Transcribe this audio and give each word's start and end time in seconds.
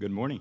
Good 0.00 0.12
morning. 0.12 0.40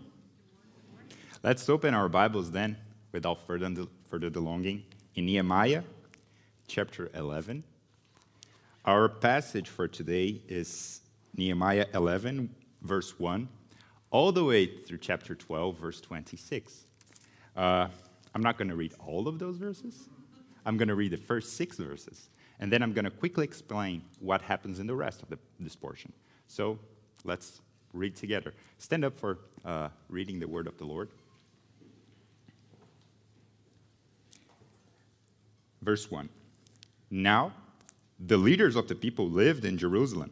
Let's 1.41 1.67
open 1.67 1.95
our 1.95 2.07
Bibles 2.07 2.51
then, 2.51 2.77
without 3.11 3.41
further, 3.47 3.87
further 4.07 4.29
delonging, 4.29 4.83
in 5.15 5.25
Nehemiah 5.25 5.81
chapter 6.67 7.09
11. 7.15 7.63
Our 8.85 9.09
passage 9.09 9.67
for 9.67 9.87
today 9.87 10.43
is 10.47 11.01
Nehemiah 11.35 11.87
11, 11.95 12.53
verse 12.83 13.19
1, 13.19 13.49
all 14.11 14.31
the 14.31 14.43
way 14.43 14.67
through 14.67 14.99
chapter 14.99 15.33
12, 15.33 15.75
verse 15.75 16.01
26. 16.01 16.85
Uh, 17.55 17.87
I'm 18.35 18.43
not 18.43 18.59
going 18.59 18.69
to 18.69 18.75
read 18.75 18.93
all 19.03 19.27
of 19.27 19.39
those 19.39 19.57
verses. 19.57 20.07
I'm 20.67 20.77
going 20.77 20.89
to 20.89 20.93
read 20.93 21.13
the 21.13 21.17
first 21.17 21.57
six 21.57 21.77
verses, 21.77 22.29
and 22.59 22.71
then 22.71 22.83
I'm 22.83 22.93
going 22.93 23.05
to 23.05 23.09
quickly 23.09 23.45
explain 23.45 24.03
what 24.19 24.43
happens 24.43 24.77
in 24.77 24.85
the 24.85 24.95
rest 24.95 25.23
of 25.23 25.29
the, 25.29 25.39
this 25.59 25.75
portion. 25.75 26.13
So 26.45 26.77
let's 27.23 27.61
read 27.93 28.15
together. 28.15 28.53
Stand 28.77 29.05
up 29.05 29.17
for 29.17 29.39
uh, 29.65 29.89
reading 30.09 30.39
the 30.39 30.47
word 30.47 30.67
of 30.67 30.77
the 30.77 30.85
Lord. 30.85 31.09
Verse 35.81 36.09
1 36.09 36.29
Now 37.09 37.53
the 38.19 38.37
leaders 38.37 38.75
of 38.75 38.87
the 38.87 38.95
people 38.95 39.29
lived 39.29 39.63
in 39.63 39.77
Jerusalem, 39.77 40.31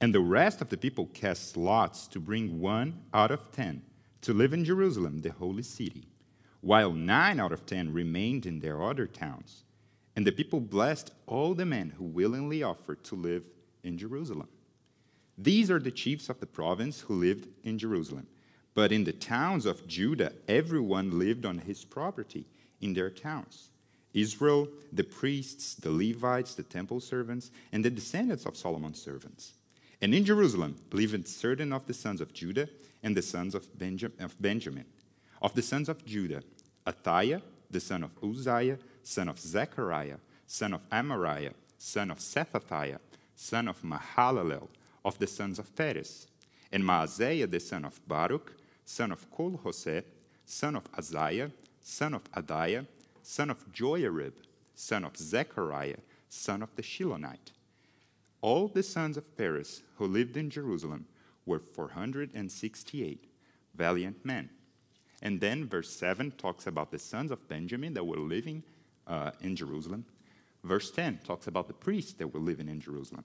and 0.00 0.14
the 0.14 0.20
rest 0.20 0.62
of 0.62 0.70
the 0.70 0.78
people 0.78 1.06
cast 1.12 1.56
lots 1.56 2.06
to 2.08 2.20
bring 2.20 2.60
one 2.60 3.02
out 3.12 3.30
of 3.30 3.52
ten 3.52 3.82
to 4.22 4.32
live 4.32 4.52
in 4.52 4.64
Jerusalem, 4.64 5.20
the 5.20 5.32
holy 5.32 5.62
city, 5.62 6.08
while 6.60 6.92
nine 6.92 7.38
out 7.38 7.52
of 7.52 7.66
ten 7.66 7.92
remained 7.92 8.46
in 8.46 8.60
their 8.60 8.82
other 8.82 9.06
towns. 9.06 9.64
And 10.16 10.26
the 10.26 10.32
people 10.32 10.60
blessed 10.60 11.12
all 11.26 11.54
the 11.54 11.66
men 11.66 11.90
who 11.90 12.04
willingly 12.04 12.62
offered 12.62 13.04
to 13.04 13.14
live 13.14 13.48
in 13.84 13.98
Jerusalem. 13.98 14.48
These 15.38 15.70
are 15.70 15.78
the 15.78 15.92
chiefs 15.92 16.28
of 16.28 16.40
the 16.40 16.46
province 16.46 17.00
who 17.00 17.14
lived 17.14 17.48
in 17.62 17.78
Jerusalem. 17.78 18.26
But 18.74 18.92
in 18.92 19.04
the 19.04 19.12
towns 19.12 19.66
of 19.66 19.86
Judah, 19.86 20.32
everyone 20.48 21.18
lived 21.18 21.46
on 21.46 21.58
his 21.58 21.84
property 21.84 22.46
in 22.80 22.94
their 22.94 23.10
towns. 23.10 23.70
Israel, 24.14 24.68
the 24.92 25.04
priests, 25.04 25.74
the 25.74 25.90
Levites, 25.90 26.54
the 26.54 26.62
temple 26.62 27.00
servants, 27.00 27.50
and 27.72 27.84
the 27.84 27.90
descendants 27.90 28.46
of 28.46 28.56
Solomon's 28.56 29.00
servants. 29.00 29.52
And 30.00 30.14
in 30.14 30.24
Jerusalem 30.24 30.76
lived 30.92 31.28
certain 31.28 31.72
of 31.72 31.86
the 31.86 31.94
sons 31.94 32.20
of 32.20 32.32
Judah 32.32 32.68
and 33.02 33.16
the 33.16 33.22
sons 33.22 33.54
of, 33.54 33.66
Benjamin. 34.40 34.84
Of 35.40 35.54
the 35.54 35.62
sons 35.62 35.88
of 35.88 36.04
Judah, 36.04 36.42
Athaiah, 36.86 37.42
the 37.70 37.80
son 37.80 38.02
of 38.02 38.10
Uzziah, 38.22 38.78
son 39.02 39.28
of 39.28 39.38
Zechariah, 39.38 40.18
son 40.46 40.72
of 40.72 40.88
Amariah, 40.90 41.52
son 41.76 42.10
of 42.10 42.18
Shephatiah, 42.18 42.98
son 43.36 43.68
of 43.68 43.82
Mahalalel, 43.82 44.68
of 45.08 45.18
the 45.18 45.26
sons 45.26 45.58
of 45.58 45.74
Perez, 45.74 46.26
and 46.70 46.84
Maaseiah 46.84 47.50
the 47.50 47.58
son 47.58 47.86
of 47.86 47.98
Baruch, 48.06 48.52
son 48.84 49.10
of 49.10 49.30
Col-hozeh, 49.30 50.04
son 50.44 50.76
of 50.76 50.84
Azariah, 50.96 51.50
son 51.80 52.12
of 52.12 52.30
Adaiah, 52.32 52.86
son 53.22 53.48
of 53.48 53.72
Joiarib, 53.72 54.34
son 54.74 55.04
of 55.04 55.16
Zechariah, 55.16 56.02
son 56.28 56.62
of 56.62 56.76
the 56.76 56.82
Shilonite. 56.82 57.52
All 58.42 58.68
the 58.68 58.82
sons 58.82 59.16
of 59.16 59.34
Perez 59.34 59.82
who 59.96 60.06
lived 60.06 60.36
in 60.36 60.50
Jerusalem 60.50 61.06
were 61.46 61.58
468 61.58 63.24
valiant 63.74 64.24
men. 64.26 64.50
And 65.22 65.40
then 65.40 65.66
verse 65.66 65.90
7 65.90 66.32
talks 66.32 66.66
about 66.66 66.90
the 66.90 66.98
sons 66.98 67.30
of 67.30 67.48
Benjamin 67.48 67.94
that 67.94 68.04
were 68.04 68.18
living 68.18 68.62
uh, 69.06 69.30
in 69.40 69.56
Jerusalem. 69.56 70.04
Verse 70.62 70.90
10 70.90 71.20
talks 71.24 71.46
about 71.46 71.66
the 71.66 71.72
priests 71.72 72.12
that 72.14 72.32
were 72.32 72.40
living 72.40 72.68
in 72.68 72.80
Jerusalem. 72.80 73.24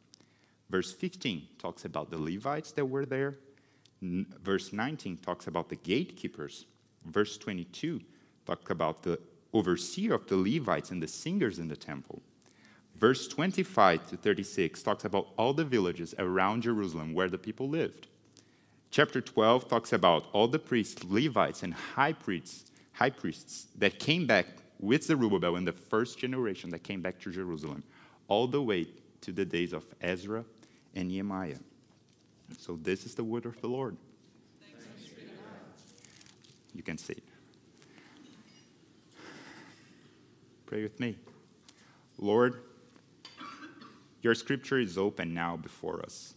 Verse 0.74 0.92
15 0.92 1.50
talks 1.60 1.86
about 1.86 2.10
the 2.10 2.18
Levites 2.18 2.72
that 2.72 2.86
were 2.86 3.06
there. 3.06 3.38
Verse 4.02 4.74
19 4.74 5.18
talks 5.18 5.46
about 5.46 5.70
the 5.70 5.76
gatekeepers. 5.76 6.66
Verse 7.06 7.38
22 7.38 8.02
talks 8.48 8.72
about 8.72 9.04
the 9.04 9.20
overseer 9.54 10.16
of 10.16 10.26
the 10.26 10.36
Levites 10.36 10.90
and 10.90 11.00
the 11.00 11.08
singers 11.08 11.60
in 11.60 11.68
the 11.68 11.76
temple. 11.76 12.24
Verse 12.96 13.28
25 13.28 14.08
to 14.08 14.18
36 14.18 14.82
talks 14.82 15.06
about 15.06 15.28
all 15.38 15.54
the 15.54 15.64
villages 15.64 16.16
around 16.18 16.64
Jerusalem 16.64 17.14
where 17.14 17.30
the 17.30 17.38
people 17.38 17.70
lived. 17.70 18.08
Chapter 18.90 19.22
12 19.22 19.68
talks 19.68 19.94
about 19.94 20.26
all 20.34 20.48
the 20.48 20.58
priests, 20.58 21.04
Levites, 21.04 21.62
and 21.62 21.76
high 21.76 22.14
priests, 22.14 22.72
high 22.94 23.12
priests 23.12 23.68
that 23.78 24.00
came 24.00 24.26
back 24.26 24.48
with 24.80 25.04
Zerubbabel 25.04 25.56
in 25.56 25.66
the 25.66 25.72
first 25.72 26.18
generation 26.18 26.72
that 26.72 26.82
came 26.82 27.04
back 27.04 27.20
to 27.20 27.32
Jerusalem, 27.32 27.84
all 28.28 28.48
the 28.48 28.64
way 28.64 28.88
to 29.22 29.32
the 29.32 29.46
days 29.46 29.72
of 29.72 29.86
Ezra 30.02 30.44
and 30.96 31.08
Nehemiah. 31.10 31.60
So 32.58 32.78
this 32.82 33.06
is 33.06 33.16
the 33.16 33.24
word 33.24 33.46
of 33.46 33.60
the 33.62 33.68
Lord. 33.68 33.98
You 36.74 36.84
can 36.84 36.98
see. 36.98 37.18
Pray 40.66 40.82
with 40.82 41.00
me. 41.00 41.18
Lord, 42.18 42.62
your 44.22 44.34
scripture 44.34 44.80
is 44.80 44.98
open 44.98 45.34
now 45.34 45.58
before 45.58 46.02
us. 46.02 46.34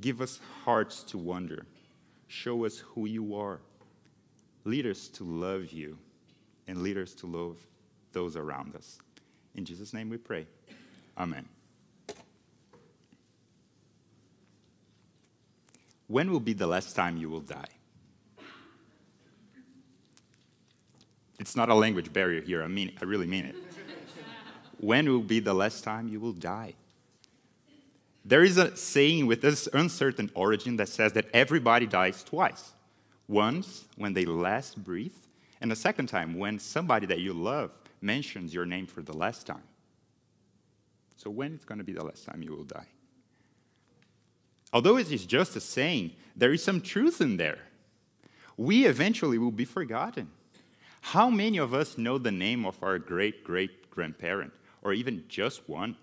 Give 0.00 0.20
us 0.20 0.40
hearts 0.64 1.02
to 1.04 1.18
wonder. 1.18 1.66
Show 2.26 2.64
us 2.64 2.78
who 2.78 3.06
you 3.06 3.36
are. 3.36 3.60
Lead 4.64 4.86
us 4.86 5.08
to 5.08 5.24
love 5.24 5.72
you 5.72 5.98
and 6.66 6.82
lead 6.82 6.98
us 6.98 7.14
to 7.14 7.26
love 7.26 7.56
those 8.12 8.36
around 8.36 8.74
us. 8.74 8.98
In 9.54 9.64
Jesus' 9.64 9.92
name 9.92 10.08
we 10.10 10.18
pray. 10.18 10.46
Amen. 11.16 11.48
When 16.08 16.30
will 16.30 16.40
be 16.40 16.54
the 16.54 16.66
last 16.66 16.96
time 16.96 17.16
you 17.16 17.28
will 17.28 17.40
die? 17.40 17.68
It's 21.38 21.54
not 21.54 21.68
a 21.68 21.74
language 21.74 22.12
barrier 22.12 22.40
here. 22.40 22.64
I 22.64 22.66
mean, 22.66 22.92
I 23.00 23.04
really 23.04 23.26
mean 23.26 23.44
it. 23.44 23.56
when 24.80 25.08
will 25.08 25.20
be 25.20 25.38
the 25.38 25.54
last 25.54 25.84
time 25.84 26.08
you 26.08 26.18
will 26.18 26.32
die? 26.32 26.74
There 28.24 28.42
is 28.42 28.56
a 28.56 28.76
saying 28.76 29.26
with 29.26 29.40
this 29.40 29.68
uncertain 29.72 30.30
origin 30.34 30.76
that 30.76 30.88
says 30.88 31.12
that 31.12 31.26
everybody 31.32 31.86
dies 31.86 32.24
twice. 32.24 32.72
Once 33.28 33.84
when 33.96 34.14
they 34.14 34.24
last 34.24 34.82
breathe, 34.82 35.14
and 35.60 35.70
the 35.70 35.76
second 35.76 36.08
time 36.08 36.38
when 36.38 36.58
somebody 36.58 37.06
that 37.06 37.20
you 37.20 37.32
love 37.32 37.70
mentions 38.00 38.54
your 38.54 38.64
name 38.64 38.86
for 38.86 39.02
the 39.02 39.16
last 39.16 39.46
time. 39.46 39.62
So 41.16 41.30
when 41.30 41.54
is 41.54 41.64
going 41.64 41.78
to 41.78 41.84
be 41.84 41.92
the 41.92 42.04
last 42.04 42.24
time 42.24 42.42
you 42.42 42.54
will 42.54 42.64
die? 42.64 42.86
Although 44.72 44.98
it 44.98 45.10
is 45.10 45.24
just 45.24 45.56
a 45.56 45.60
saying, 45.60 46.12
there 46.36 46.52
is 46.52 46.62
some 46.62 46.80
truth 46.80 47.20
in 47.20 47.36
there. 47.36 47.58
We 48.56 48.86
eventually 48.86 49.38
will 49.38 49.52
be 49.52 49.64
forgotten. 49.64 50.30
How 51.00 51.30
many 51.30 51.58
of 51.58 51.72
us 51.72 51.96
know 51.96 52.18
the 52.18 52.32
name 52.32 52.66
of 52.66 52.82
our 52.82 52.98
great 52.98 53.44
great 53.44 53.90
grandparent, 53.90 54.52
or 54.82 54.92
even 54.92 55.24
just 55.28 55.68
one? 55.68 55.96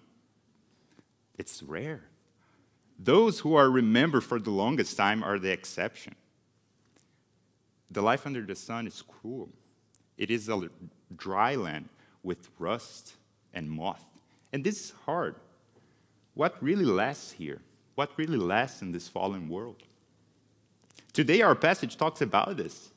It's 1.37 1.61
rare. 1.61 2.03
Those 2.97 3.39
who 3.39 3.55
are 3.55 3.69
remembered 3.69 4.23
for 4.23 4.39
the 4.39 4.51
longest 4.51 4.95
time 4.95 5.23
are 5.23 5.37
the 5.37 5.51
exception. 5.51 6.15
The 7.91 8.01
life 8.01 8.25
under 8.25 8.41
the 8.41 8.55
sun 8.55 8.87
is 8.87 9.01
cruel. 9.01 9.49
It 10.17 10.31
is 10.31 10.49
a 10.49 10.69
dry 11.15 11.55
land 11.55 11.89
with 12.23 12.49
rust 12.57 13.15
and 13.53 13.69
moth. 13.69 14.03
And 14.53 14.63
this 14.63 14.79
is 14.79 14.93
hard. 15.05 15.35
What 16.33 16.61
really 16.63 16.85
lasts 16.85 17.33
here? 17.33 17.61
What 17.95 18.11
really 18.17 18.37
lasts 18.37 18.81
in 18.81 18.91
this 18.91 19.07
fallen 19.07 19.49
world. 19.49 19.83
Today, 21.13 21.41
our 21.41 21.55
passage 21.55 21.97
talks 21.97 22.21
about 22.21 22.57
this. 22.57 22.91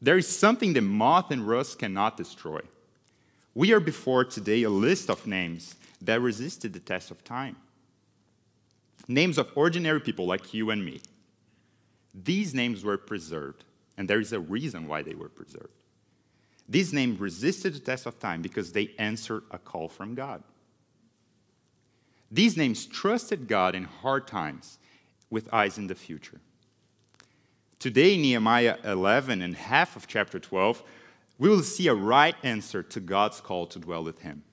There 0.00 0.18
is 0.18 0.26
something 0.26 0.72
that 0.72 0.82
moth 0.82 1.30
and 1.30 1.46
rust 1.46 1.78
cannot 1.78 2.16
destroy. 2.16 2.60
We 3.54 3.72
are 3.72 3.80
before 3.80 4.24
today 4.24 4.64
a 4.64 4.70
list 4.70 5.08
of 5.08 5.26
names 5.26 5.76
that 6.00 6.20
resisted 6.20 6.72
the 6.72 6.80
test 6.80 7.12
of 7.12 7.22
time. 7.22 7.56
Names 9.06 9.38
of 9.38 9.50
ordinary 9.54 10.00
people 10.00 10.26
like 10.26 10.52
you 10.52 10.70
and 10.70 10.84
me. 10.84 11.00
These 12.14 12.54
names 12.54 12.84
were 12.84 12.98
preserved, 12.98 13.64
and 13.96 14.08
there 14.08 14.20
is 14.20 14.32
a 14.32 14.40
reason 14.40 14.88
why 14.88 15.02
they 15.02 15.14
were 15.14 15.28
preserved. 15.28 15.72
These 16.68 16.92
names 16.92 17.20
resisted 17.20 17.74
the 17.74 17.80
test 17.80 18.06
of 18.06 18.18
time 18.18 18.42
because 18.42 18.72
they 18.72 18.90
answered 18.98 19.44
a 19.50 19.58
call 19.58 19.88
from 19.88 20.14
God. 20.14 20.42
These 22.32 22.56
names 22.56 22.86
trusted 22.86 23.46
God 23.46 23.74
in 23.74 23.84
hard 23.84 24.26
times 24.26 24.78
with 25.28 25.52
eyes 25.52 25.76
in 25.76 25.86
the 25.86 25.94
future. 25.94 26.40
Today, 27.78 28.14
in 28.14 28.22
Nehemiah 28.22 28.78
11 28.84 29.42
and 29.42 29.54
half 29.54 29.96
of 29.96 30.06
chapter 30.06 30.38
12, 30.38 30.82
we 31.38 31.50
will 31.50 31.62
see 31.62 31.88
a 31.88 31.94
right 31.94 32.34
answer 32.42 32.82
to 32.84 33.00
God's 33.00 33.42
call 33.42 33.66
to 33.66 33.78
dwell 33.78 34.02
with 34.02 34.20
Him. 34.20 34.44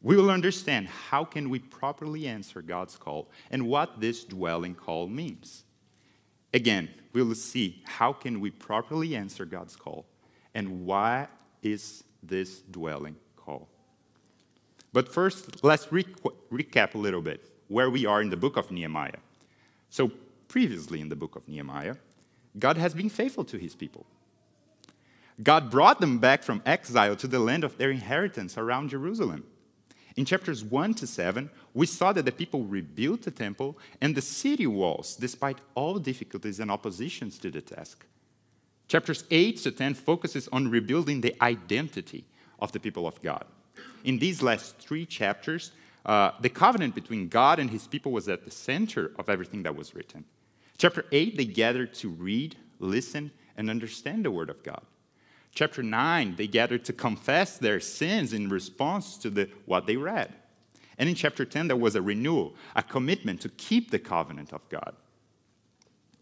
We 0.00 0.16
will 0.16 0.30
understand 0.30 0.88
how 0.88 1.24
can 1.24 1.50
we 1.50 1.60
properly 1.60 2.26
answer 2.26 2.60
God's 2.62 2.96
call 2.96 3.30
and 3.52 3.68
what 3.68 4.00
this 4.00 4.24
dwelling 4.24 4.74
call 4.74 5.06
means. 5.06 5.62
Again, 6.52 6.88
we 7.12 7.22
will 7.22 7.36
see 7.36 7.82
how 7.84 8.12
can 8.12 8.40
we 8.40 8.50
properly 8.50 9.14
answer 9.14 9.44
God's 9.44 9.76
call 9.76 10.06
and 10.54 10.84
why 10.84 11.28
is 11.62 12.02
this 12.22 12.60
dwelling 12.62 13.16
call. 13.36 13.68
But 14.92 15.12
first, 15.12 15.64
let's 15.64 15.90
re- 15.90 16.04
recap 16.52 16.94
a 16.94 16.98
little 16.98 17.22
bit 17.22 17.44
where 17.68 17.90
we 17.90 18.04
are 18.04 18.20
in 18.20 18.30
the 18.30 18.36
book 18.36 18.56
of 18.56 18.70
Nehemiah. 18.70 19.20
So, 19.88 20.10
previously 20.48 21.00
in 21.00 21.08
the 21.08 21.16
book 21.16 21.36
of 21.36 21.48
Nehemiah, 21.48 21.96
God 22.58 22.76
has 22.76 22.92
been 22.92 23.08
faithful 23.08 23.44
to 23.44 23.58
his 23.58 23.74
people. 23.74 24.04
God 25.42 25.70
brought 25.70 26.00
them 26.00 26.18
back 26.18 26.42
from 26.42 26.62
exile 26.66 27.16
to 27.16 27.26
the 27.26 27.38
land 27.38 27.64
of 27.64 27.78
their 27.78 27.90
inheritance 27.90 28.58
around 28.58 28.90
Jerusalem. 28.90 29.44
In 30.14 30.26
chapters 30.26 30.62
1 30.62 30.94
to 30.94 31.06
7, 31.06 31.48
we 31.72 31.86
saw 31.86 32.12
that 32.12 32.26
the 32.26 32.32
people 32.32 32.64
rebuilt 32.64 33.22
the 33.22 33.30
temple 33.30 33.78
and 34.02 34.14
the 34.14 34.20
city 34.20 34.66
walls 34.66 35.16
despite 35.16 35.58
all 35.74 35.98
difficulties 35.98 36.60
and 36.60 36.70
oppositions 36.70 37.38
to 37.38 37.50
the 37.50 37.62
task. 37.62 38.04
Chapters 38.88 39.24
8 39.30 39.56
to 39.58 39.70
10 39.70 39.94
focuses 39.94 40.48
on 40.48 40.68
rebuilding 40.68 41.22
the 41.22 41.34
identity 41.42 42.26
of 42.58 42.72
the 42.72 42.80
people 42.80 43.06
of 43.06 43.22
God. 43.22 43.46
In 44.04 44.18
these 44.18 44.42
last 44.42 44.78
three 44.78 45.06
chapters, 45.06 45.72
uh, 46.04 46.32
the 46.40 46.48
covenant 46.48 46.94
between 46.94 47.28
God 47.28 47.58
and 47.58 47.70
his 47.70 47.86
people 47.86 48.12
was 48.12 48.28
at 48.28 48.44
the 48.44 48.50
center 48.50 49.12
of 49.18 49.28
everything 49.28 49.62
that 49.62 49.76
was 49.76 49.94
written. 49.94 50.24
Chapter 50.78 51.04
8, 51.12 51.36
they 51.36 51.44
gathered 51.44 51.94
to 51.94 52.08
read, 52.08 52.56
listen, 52.80 53.30
and 53.56 53.70
understand 53.70 54.24
the 54.24 54.30
word 54.30 54.50
of 54.50 54.62
God. 54.62 54.82
Chapter 55.54 55.82
9, 55.82 56.36
they 56.36 56.46
gathered 56.46 56.84
to 56.86 56.92
confess 56.92 57.58
their 57.58 57.78
sins 57.78 58.32
in 58.32 58.48
response 58.48 59.18
to 59.18 59.30
the, 59.30 59.48
what 59.66 59.86
they 59.86 59.96
read. 59.96 60.34
And 60.98 61.08
in 61.08 61.14
chapter 61.14 61.44
10, 61.44 61.68
there 61.68 61.76
was 61.76 61.94
a 61.94 62.02
renewal, 62.02 62.54
a 62.74 62.82
commitment 62.82 63.40
to 63.42 63.48
keep 63.50 63.90
the 63.90 63.98
covenant 63.98 64.52
of 64.52 64.68
God. 64.68 64.94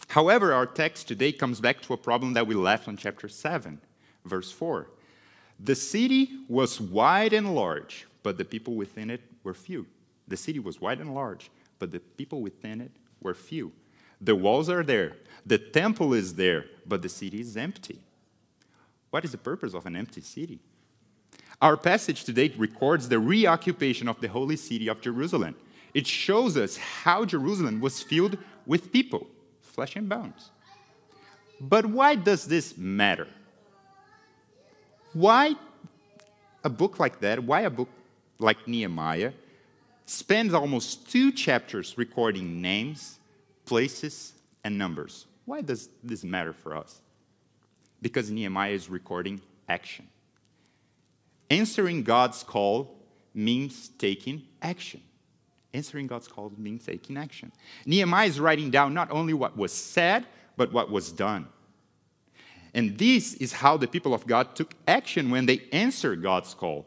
However, 0.09 0.53
our 0.53 0.67
text 0.67 1.07
today 1.07 1.31
comes 1.31 1.61
back 1.61 1.81
to 1.83 1.93
a 1.93 1.97
problem 1.97 2.33
that 2.33 2.47
we 2.47 2.55
left 2.55 2.89
on 2.89 2.97
chapter 2.97 3.29
7, 3.29 3.81
verse 4.25 4.51
4. 4.51 4.89
The 5.63 5.75
city 5.75 6.31
was 6.49 6.81
wide 6.81 7.33
and 7.33 7.55
large, 7.55 8.07
but 8.23 8.39
the 8.39 8.45
people 8.45 8.75
within 8.75 9.11
it 9.11 9.21
were 9.45 9.55
few. 9.55 9.87
The 10.27 10.37
city 10.37 10.59
was 10.59 10.81
wide 10.81 11.01
and 11.01 11.15
large, 11.15 11.51
but 11.79 11.91
the 11.91 12.01
people 12.01 12.41
within 12.41 12.81
it 12.81 12.93
were 13.21 13.35
few. 13.35 13.73
The 14.21 14.35
walls 14.35 14.69
are 14.71 14.83
there, 14.83 15.17
the 15.45 15.59
temple 15.59 16.15
is 16.15 16.35
there, 16.35 16.65
but 16.87 17.03
the 17.03 17.09
city 17.09 17.41
is 17.41 17.57
empty. 17.57 17.99
What 19.11 19.25
is 19.25 19.33
the 19.33 19.39
purpose 19.39 19.75
of 19.75 19.87
an 19.87 19.97
empty 19.97 20.21
city? 20.21 20.61
Our 21.61 21.77
passage 21.77 22.25
today 22.25 22.53
records 22.57 23.09
the 23.09 23.19
reoccupation 23.19 24.09
of 24.09 24.21
the 24.21 24.29
holy 24.29 24.57
city 24.57 24.89
of 24.89 25.01
Jerusalem. 25.01 25.57
It 25.93 26.07
shows 26.07 26.57
us 26.57 26.77
how 26.77 27.25
Jerusalem 27.25 27.81
was 27.81 28.03
filled 28.03 28.39
with 28.65 28.93
people, 28.93 29.27
flesh 29.61 29.97
and 29.97 30.09
bones. 30.09 30.51
But 31.61 31.85
why 31.85 32.15
does 32.15 32.47
this 32.47 32.79
matter? 32.79 33.27
Why 35.13 35.55
a 36.63 36.71
book 36.71 36.99
like 36.99 37.21
that, 37.21 37.43
why 37.43 37.63
a 37.63 37.71
book 37.71 37.89
like 38.39 38.69
Nehemiah, 38.69 39.33
spends 40.07 40.55
almost 40.55 41.11
two 41.11 41.33
chapters 41.33 41.99
recording 41.99 42.61
names, 42.61 43.19
places, 43.65 44.33
and 44.63 44.79
numbers? 44.79 45.27
Why 45.45 45.63
does 45.63 45.89
this 46.03 46.23
matter 46.23 46.53
for 46.53 46.77
us? 46.77 47.01
Because 48.01 48.31
Nehemiah 48.31 48.73
is 48.73 48.89
recording 48.89 49.41
action. 49.69 50.07
Answering 51.51 52.05
God's 52.05 52.43
call 52.43 52.97
means 53.35 53.89
taking 53.99 54.43
action. 54.63 55.03
Answering 55.75 56.07
God's 56.07 56.29
call 56.29 56.53
means 56.57 56.85
taking 56.85 57.17
action. 57.17 57.53
Nehemiah 57.87 58.29
is 58.29 58.41
writing 58.41 58.71
down 58.71 58.95
not 58.95 59.11
only 59.11 59.35
what 59.35 59.57
was 59.57 59.73
said, 59.73 60.27
but 60.57 60.73
what 60.73 60.91
was 60.91 61.11
done. 61.11 61.47
And 62.75 62.99
this 62.99 63.35
is 63.35 63.53
how 63.53 63.77
the 63.77 63.89
people 63.89 64.15
of 64.15 64.27
God 64.27 64.55
took 64.55 64.75
action 64.87 65.31
when 65.31 65.47
they 65.47 65.63
answered 65.73 66.23
God's 66.23 66.55
call. 66.55 66.87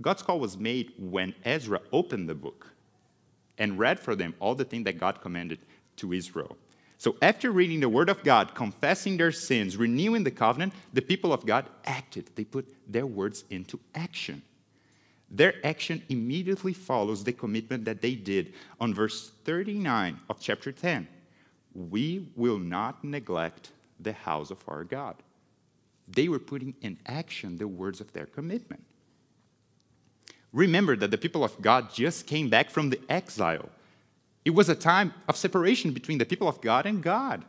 God's 0.00 0.22
call 0.22 0.40
was 0.40 0.56
made 0.56 0.92
when 0.98 1.34
Ezra 1.44 1.80
opened 1.92 2.28
the 2.28 2.34
book 2.34 2.68
and 3.58 3.78
read 3.78 4.00
for 4.00 4.14
them 4.14 4.34
all 4.40 4.54
the 4.54 4.64
things 4.64 4.84
that 4.84 4.98
God 4.98 5.20
commanded 5.20 5.58
to 5.96 6.12
Israel. 6.12 6.56
So, 6.96 7.16
after 7.22 7.50
reading 7.50 7.80
the 7.80 7.88
Word 7.88 8.10
of 8.10 8.22
God, 8.22 8.54
confessing 8.54 9.16
their 9.16 9.32
sins, 9.32 9.76
renewing 9.76 10.24
the 10.24 10.30
covenant, 10.30 10.74
the 10.92 11.00
people 11.00 11.32
of 11.32 11.46
God 11.46 11.66
acted. 11.86 12.28
They 12.34 12.44
put 12.44 12.68
their 12.86 13.06
words 13.06 13.44
into 13.48 13.80
action. 13.94 14.42
Their 15.30 15.54
action 15.64 16.02
immediately 16.08 16.74
follows 16.74 17.24
the 17.24 17.32
commitment 17.32 17.84
that 17.84 18.02
they 18.02 18.14
did 18.14 18.52
on 18.80 18.92
verse 18.92 19.30
39 19.44 20.20
of 20.28 20.40
chapter 20.40 20.72
10. 20.72 21.08
We 21.74 22.28
will 22.36 22.58
not 22.58 23.02
neglect 23.04 23.70
the 24.02 24.12
house 24.12 24.50
of 24.50 24.58
our 24.68 24.84
God. 24.84 25.16
They 26.08 26.28
were 26.28 26.38
putting 26.38 26.74
in 26.80 26.98
action 27.06 27.58
the 27.58 27.68
words 27.68 28.00
of 28.00 28.12
their 28.12 28.26
commitment. 28.26 28.82
Remember 30.52 30.96
that 30.96 31.10
the 31.10 31.18
people 31.18 31.44
of 31.44 31.60
God 31.62 31.92
just 31.92 32.26
came 32.26 32.48
back 32.48 32.70
from 32.70 32.90
the 32.90 33.00
exile. 33.08 33.68
It 34.44 34.50
was 34.50 34.68
a 34.68 34.74
time 34.74 35.14
of 35.28 35.36
separation 35.36 35.92
between 35.92 36.18
the 36.18 36.24
people 36.24 36.48
of 36.48 36.60
God 36.60 36.86
and 36.86 37.02
God, 37.02 37.44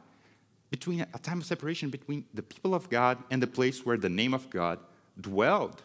between 0.70 1.02
a 1.02 1.20
time 1.20 1.40
of 1.40 1.46
separation 1.46 1.90
between 1.90 2.26
the 2.34 2.44
people 2.44 2.76
of 2.76 2.90
God 2.90 3.18
and 3.32 3.42
the 3.42 3.48
place 3.48 3.86
where 3.86 3.98
the 3.98 4.10
name 4.10 4.34
of 4.34 4.50
God 4.50 4.80
dwelled. 5.20 5.82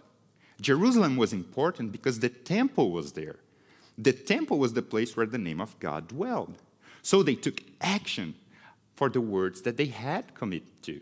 Jerusalem 0.61 1.17
was 1.17 1.33
important 1.33 1.93
because 1.93 2.21
the 2.21 2.29
temple 2.29 2.91
was 2.91 3.13
there. 3.13 3.37
The 3.99 4.13
temple 4.13 4.59
was 4.59 4.75
the 4.75 4.83
place 4.83 5.17
where 5.17 5.27
the 5.27 5.39
name 5.39 5.61
of 5.61 5.79
God 5.81 6.09
dwelled. 6.09 6.57
So 7.03 7.23
they 7.23 7.35
took 7.35 7.63
action 7.81 8.35
for 8.97 9.09
the 9.09 9.21
words 9.21 9.63
that 9.63 9.77
they 9.77 9.87
had 9.87 10.35
committed 10.35 10.83
to. 10.83 11.01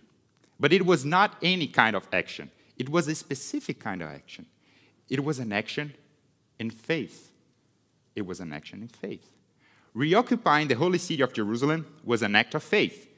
But 0.61 0.73
it 0.73 0.85
was 0.85 1.05
not 1.05 1.37
any 1.43 1.67
kind 1.67 1.97
of 1.97 2.07
action, 2.13 2.51
it 2.77 2.89
was 2.89 3.09
a 3.09 3.15
specific 3.15 3.81
kind 3.81 4.03
of 4.03 4.09
action. 4.09 4.47
It 5.09 5.23
was 5.23 5.39
an 5.39 5.53
action 5.53 5.95
in 6.59 6.71
faith. 6.71 7.31
It 8.17 8.27
was 8.27 8.41
an 8.41 8.53
action 8.53 8.81
in 8.83 8.89
faith. 8.89 9.31
Reoccupying 9.93 10.69
the 10.69 10.75
holy 10.75 10.99
city 10.99 11.23
of 11.23 11.33
Jerusalem 11.33 11.87
was 12.05 12.23
an 12.23 12.35
act 12.35 12.55
of 12.55 12.63
faith. 12.63 13.09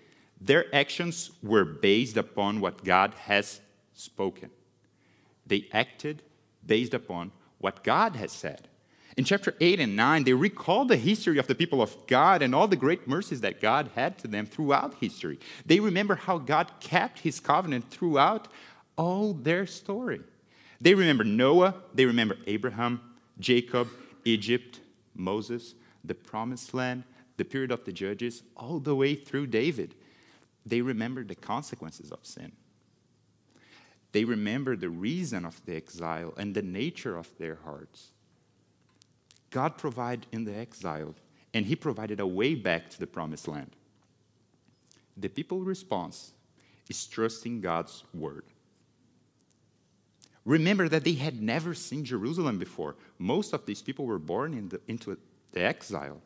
Their 0.41 0.75
actions 0.75 1.31
were 1.43 1.65
based 1.65 2.17
upon 2.17 2.61
what 2.61 2.85
God 2.85 3.15
has 3.15 3.61
spoken. 3.95 4.51
They 5.47 5.69
acted 5.73 6.23
based 6.67 6.93
upon 6.93 7.33
what 7.59 7.83
God 7.83 8.17
has 8.17 8.33
said. 8.33 8.69
In 9.17 9.25
chapter 9.25 9.55
8 9.61 9.81
and 9.81 9.97
9, 9.97 10.25
they 10.25 10.35
recall 10.35 10.85
the 10.85 10.99
history 10.99 11.39
of 11.39 11.47
the 11.47 11.55
people 11.55 11.81
of 11.81 12.07
God 12.07 12.43
and 12.43 12.55
all 12.55 12.69
the 12.69 12.77
great 12.77 13.09
mercies 13.09 13.41
that 13.41 13.63
God 13.63 13.91
had 13.95 14.19
to 14.19 14.29
them 14.29 14.45
throughout 14.45 14.95
history. 15.01 15.39
They 15.65 15.81
remember 15.81 16.17
how 16.17 16.37
God 16.37 16.71
kept 16.81 17.21
his 17.21 17.41
covenant 17.41 17.91
throughout 17.91 18.49
all 18.97 19.33
their 19.33 19.67
story. 19.67 20.21
They 20.83 20.95
remember 20.95 21.25
Noah, 21.25 21.75
they 21.95 22.05
remember 22.05 22.37
Abraham, 22.47 23.01
Jacob, 23.41 23.89
Egypt, 24.27 24.81
Moses, 25.15 25.75
the 26.05 26.15
promised 26.15 26.75
land, 26.75 27.05
the 27.39 27.45
period 27.45 27.71
of 27.71 27.85
the 27.85 27.93
judges, 27.93 28.43
all 28.55 28.81
the 28.81 28.95
way 28.95 29.15
through 29.15 29.47
David. 29.47 29.95
They 30.67 30.83
remember 30.83 31.25
the 31.25 31.35
consequences 31.35 32.11
of 32.11 32.19
sin. 32.23 32.53
They 34.13 34.25
remember 34.25 34.77
the 34.77 34.91
reason 34.91 35.47
of 35.47 35.65
the 35.65 35.77
exile 35.77 36.35
and 36.37 36.55
the 36.55 36.63
nature 36.63 37.17
of 37.17 37.31
their 37.39 37.57
hearts. 37.65 38.13
God 39.57 39.79
provided 39.79 40.27
in 40.33 40.45
the 40.45 40.55
exile, 40.55 41.15
and 41.55 41.65
He 41.65 41.77
provided 41.77 42.21
a 42.21 42.27
way 42.27 42.55
back 42.55 42.91
to 42.91 43.01
the 43.01 43.07
promised 43.07 43.49
land. 43.49 43.71
The 45.17 45.29
people's 45.29 45.65
response 45.65 46.33
is 46.91 47.07
trusting 47.07 47.63
God's 47.63 48.05
word. 48.13 48.45
Remember 50.45 50.91
that 50.91 51.05
they 51.05 51.15
had 51.15 51.41
never 51.41 51.73
seen 51.73 52.05
Jerusalem 52.05 52.59
before. 52.59 52.97
Most 53.19 53.55
of 53.55 53.65
these 53.65 53.81
people 53.81 54.05
were 54.05 54.19
born 54.19 54.53
in 54.53 54.69
the, 54.69 54.79
into 54.89 55.17
the 55.53 55.63
exile. 55.63 56.21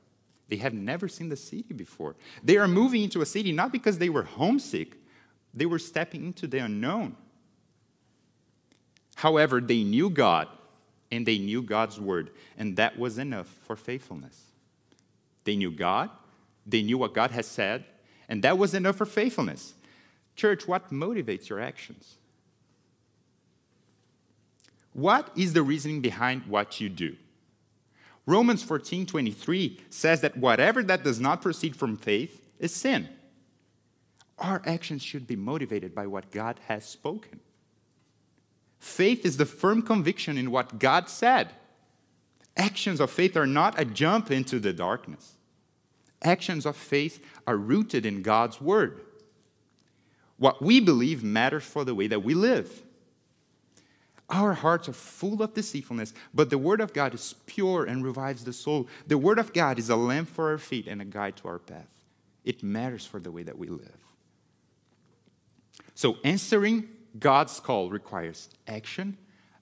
They 0.48 0.56
had 0.56 0.74
never 0.74 1.06
seen 1.06 1.28
the 1.28 1.36
city 1.36 1.72
before. 1.72 2.16
They 2.42 2.56
are 2.56 2.66
moving 2.66 3.04
into 3.04 3.20
a 3.20 3.26
city 3.26 3.52
not 3.52 3.70
because 3.70 3.98
they 3.98 4.08
were 4.08 4.24
homesick, 4.24 4.96
they 5.54 5.66
were 5.66 5.78
stepping 5.78 6.24
into 6.26 6.48
the 6.48 6.58
unknown. 6.58 7.14
However, 9.14 9.60
they 9.60 9.84
knew 9.84 10.10
God 10.10 10.48
and 11.10 11.26
they 11.26 11.38
knew 11.38 11.62
God's 11.62 12.00
word, 12.00 12.30
and 12.56 12.76
that 12.76 12.98
was 12.98 13.18
enough 13.18 13.48
for 13.64 13.76
faithfulness. 13.76 14.44
They 15.44 15.56
knew 15.56 15.70
God, 15.70 16.10
they 16.66 16.82
knew 16.82 16.98
what 16.98 17.14
God 17.14 17.30
has 17.32 17.46
said, 17.46 17.84
and 18.28 18.42
that 18.42 18.58
was 18.58 18.74
enough 18.74 18.96
for 18.96 19.06
faithfulness. 19.06 19.74
Church, 20.36 20.68
what 20.68 20.90
motivates 20.90 21.48
your 21.48 21.60
actions? 21.60 22.16
What 24.92 25.30
is 25.36 25.52
the 25.52 25.62
reasoning 25.62 26.00
behind 26.00 26.46
what 26.46 26.80
you 26.80 26.88
do? 26.88 27.16
Romans 28.26 28.62
14:23 28.62 29.80
says 29.90 30.20
that 30.20 30.36
whatever 30.36 30.82
that 30.82 31.02
does 31.02 31.20
not 31.20 31.42
proceed 31.42 31.74
from 31.74 31.96
faith 31.96 32.48
is 32.58 32.74
sin. 32.74 33.08
Our 34.38 34.62
actions 34.64 35.02
should 35.02 35.26
be 35.26 35.36
motivated 35.36 35.94
by 35.94 36.06
what 36.06 36.30
God 36.30 36.60
has 36.66 36.84
spoken. 36.84 37.40
Faith 38.80 39.26
is 39.26 39.36
the 39.36 39.46
firm 39.46 39.82
conviction 39.82 40.38
in 40.38 40.50
what 40.50 40.78
God 40.78 41.08
said. 41.08 41.52
Actions 42.56 42.98
of 42.98 43.10
faith 43.10 43.36
are 43.36 43.46
not 43.46 43.78
a 43.78 43.84
jump 43.84 44.30
into 44.30 44.58
the 44.58 44.72
darkness. 44.72 45.34
Actions 46.22 46.66
of 46.66 46.76
faith 46.76 47.22
are 47.46 47.56
rooted 47.56 48.04
in 48.04 48.22
God's 48.22 48.60
word. 48.60 49.02
What 50.38 50.62
we 50.62 50.80
believe 50.80 51.22
matters 51.22 51.64
for 51.64 51.84
the 51.84 51.94
way 51.94 52.06
that 52.06 52.24
we 52.24 52.32
live. 52.32 52.82
Our 54.30 54.54
hearts 54.54 54.88
are 54.88 54.94
full 54.94 55.42
of 55.42 55.54
deceitfulness, 55.54 56.14
but 56.32 56.50
the 56.50 56.58
Word 56.58 56.80
of 56.80 56.92
God 56.92 57.14
is 57.14 57.34
pure 57.46 57.84
and 57.84 58.04
revives 58.04 58.44
the 58.44 58.52
soul. 58.52 58.88
The 59.06 59.18
Word 59.18 59.38
of 59.38 59.52
God 59.52 59.78
is 59.78 59.90
a 59.90 59.96
lamp 59.96 60.28
for 60.28 60.50
our 60.50 60.58
feet 60.58 60.86
and 60.86 61.02
a 61.02 61.04
guide 61.04 61.36
to 61.38 61.48
our 61.48 61.58
path. 61.58 61.88
It 62.44 62.62
matters 62.62 63.04
for 63.04 63.18
the 63.18 63.32
way 63.32 63.42
that 63.42 63.58
we 63.58 63.66
live. 63.66 63.98
So, 65.94 66.16
answering 66.22 66.88
God's 67.18 67.58
call 67.60 67.90
requires 67.90 68.48
action, 68.66 69.16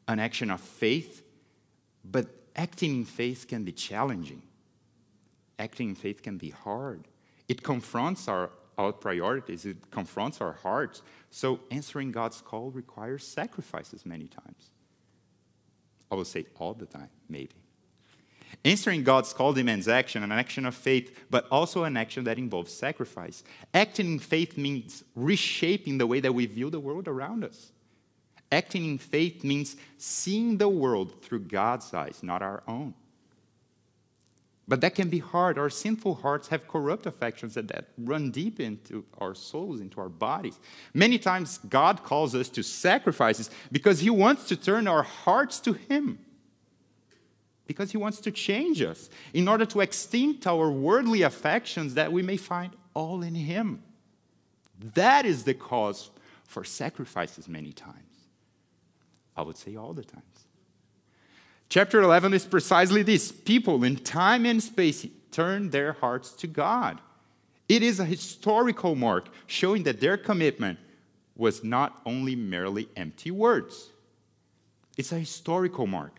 an 0.06 0.18
action 0.18 0.50
of 0.50 0.60
faith, 0.60 1.22
but 2.04 2.26
acting 2.56 2.96
in 2.98 3.04
faith 3.04 3.46
can 3.48 3.64
be 3.64 3.72
challenging. 3.72 4.42
Acting 5.58 5.90
in 5.90 5.94
faith 5.94 6.22
can 6.22 6.38
be 6.38 6.50
hard. 6.50 7.08
It 7.48 7.62
confronts 7.62 8.28
our, 8.28 8.50
our 8.76 8.92
priorities, 8.92 9.64
it 9.64 9.90
confronts 9.90 10.40
our 10.40 10.52
hearts. 10.52 11.02
So, 11.30 11.60
answering 11.70 12.12
God's 12.12 12.40
call 12.40 12.70
requires 12.70 13.26
sacrifices 13.26 14.04
many 14.06 14.28
times. 14.28 14.70
I 16.10 16.14
will 16.14 16.24
say 16.24 16.46
all 16.58 16.74
the 16.74 16.86
time, 16.86 17.10
maybe. 17.28 17.57
Answering 18.64 19.04
God's 19.04 19.32
call 19.32 19.52
demands 19.52 19.88
action, 19.88 20.22
an 20.22 20.32
action 20.32 20.66
of 20.66 20.74
faith, 20.74 21.16
but 21.30 21.46
also 21.50 21.84
an 21.84 21.96
action 21.96 22.24
that 22.24 22.38
involves 22.38 22.72
sacrifice. 22.72 23.44
Acting 23.72 24.14
in 24.14 24.18
faith 24.18 24.56
means 24.58 25.04
reshaping 25.14 25.98
the 25.98 26.06
way 26.06 26.20
that 26.20 26.34
we 26.34 26.46
view 26.46 26.70
the 26.70 26.80
world 26.80 27.08
around 27.08 27.44
us. 27.44 27.72
Acting 28.50 28.84
in 28.84 28.98
faith 28.98 29.44
means 29.44 29.76
seeing 29.98 30.56
the 30.56 30.68
world 30.68 31.22
through 31.22 31.40
God's 31.40 31.92
eyes, 31.92 32.22
not 32.22 32.42
our 32.42 32.62
own. 32.66 32.94
But 34.66 34.82
that 34.82 34.94
can 34.94 35.08
be 35.08 35.18
hard. 35.18 35.58
Our 35.58 35.70
sinful 35.70 36.16
hearts 36.16 36.48
have 36.48 36.68
corrupt 36.68 37.06
affections 37.06 37.54
that, 37.54 37.68
that 37.68 37.86
run 37.96 38.30
deep 38.30 38.60
into 38.60 39.04
our 39.16 39.34
souls, 39.34 39.80
into 39.80 39.98
our 39.98 40.10
bodies. 40.10 40.58
Many 40.92 41.18
times, 41.18 41.58
God 41.70 42.02
calls 42.04 42.34
us 42.34 42.50
to 42.50 42.62
sacrifices 42.62 43.50
because 43.72 44.00
He 44.00 44.10
wants 44.10 44.46
to 44.48 44.56
turn 44.56 44.86
our 44.86 45.02
hearts 45.02 45.58
to 45.60 45.72
Him. 45.72 46.18
Because 47.68 47.92
He 47.92 47.96
wants 47.98 48.20
to 48.22 48.32
change 48.32 48.82
us 48.82 49.08
in 49.32 49.46
order 49.46 49.64
to 49.66 49.80
extinct 49.80 50.48
our 50.48 50.72
worldly 50.72 51.22
affections 51.22 51.94
that 51.94 52.10
we 52.10 52.22
may 52.22 52.36
find 52.36 52.72
all 52.94 53.22
in 53.22 53.36
Him. 53.36 53.84
That 54.94 55.24
is 55.24 55.44
the 55.44 55.54
cause 55.54 56.10
for 56.44 56.64
sacrifices 56.64 57.46
many 57.46 57.72
times. 57.72 57.94
I 59.36 59.42
would 59.42 59.56
say 59.56 59.76
all 59.76 59.92
the 59.92 60.02
times. 60.02 60.24
Chapter 61.68 62.00
11 62.00 62.34
is 62.34 62.46
precisely 62.46 63.02
this 63.02 63.30
people 63.30 63.84
in 63.84 63.96
time 63.96 64.46
and 64.46 64.60
space 64.60 65.06
turn 65.30 65.70
their 65.70 65.92
hearts 65.92 66.32
to 66.32 66.46
God. 66.46 67.00
It 67.68 67.82
is 67.82 68.00
a 68.00 68.04
historical 68.04 68.94
mark 68.94 69.28
showing 69.46 69.82
that 69.82 70.00
their 70.00 70.16
commitment 70.16 70.78
was 71.36 71.62
not 71.62 72.00
only 72.06 72.34
merely 72.34 72.88
empty 72.96 73.30
words, 73.30 73.90
it's 74.96 75.12
a 75.12 75.18
historical 75.18 75.86
mark. 75.86 76.18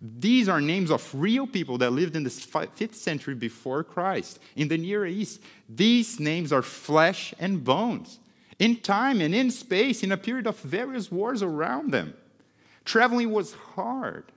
These 0.00 0.48
are 0.48 0.60
names 0.62 0.90
of 0.90 1.14
real 1.14 1.46
people 1.46 1.76
that 1.78 1.90
lived 1.90 2.16
in 2.16 2.22
the 2.22 2.30
5th 2.30 2.94
century 2.94 3.34
before 3.34 3.84
Christ 3.84 4.38
in 4.56 4.68
the 4.68 4.78
Near 4.78 5.04
East. 5.04 5.42
These 5.68 6.18
names 6.18 6.52
are 6.52 6.62
flesh 6.62 7.34
and 7.38 7.62
bones, 7.62 8.18
in 8.58 8.76
time 8.76 9.20
and 9.20 9.34
in 9.34 9.50
space, 9.50 10.02
in 10.02 10.10
a 10.10 10.16
period 10.16 10.46
of 10.46 10.58
various 10.60 11.12
wars 11.12 11.42
around 11.42 11.92
them. 11.92 12.14
Traveling 12.84 13.30
was 13.30 13.52
hard. 13.52 14.32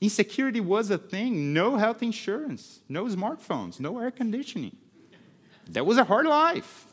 Insecurity 0.00 0.60
was 0.60 0.90
a 0.90 0.98
thing. 0.98 1.52
No 1.52 1.76
health 1.76 2.02
insurance, 2.02 2.80
no 2.88 3.04
smartphones, 3.04 3.78
no 3.80 3.98
air 3.98 4.10
conditioning. 4.10 4.76
That 5.68 5.84
was 5.86 5.98
a 5.98 6.04
hard 6.04 6.26
life. 6.26 6.86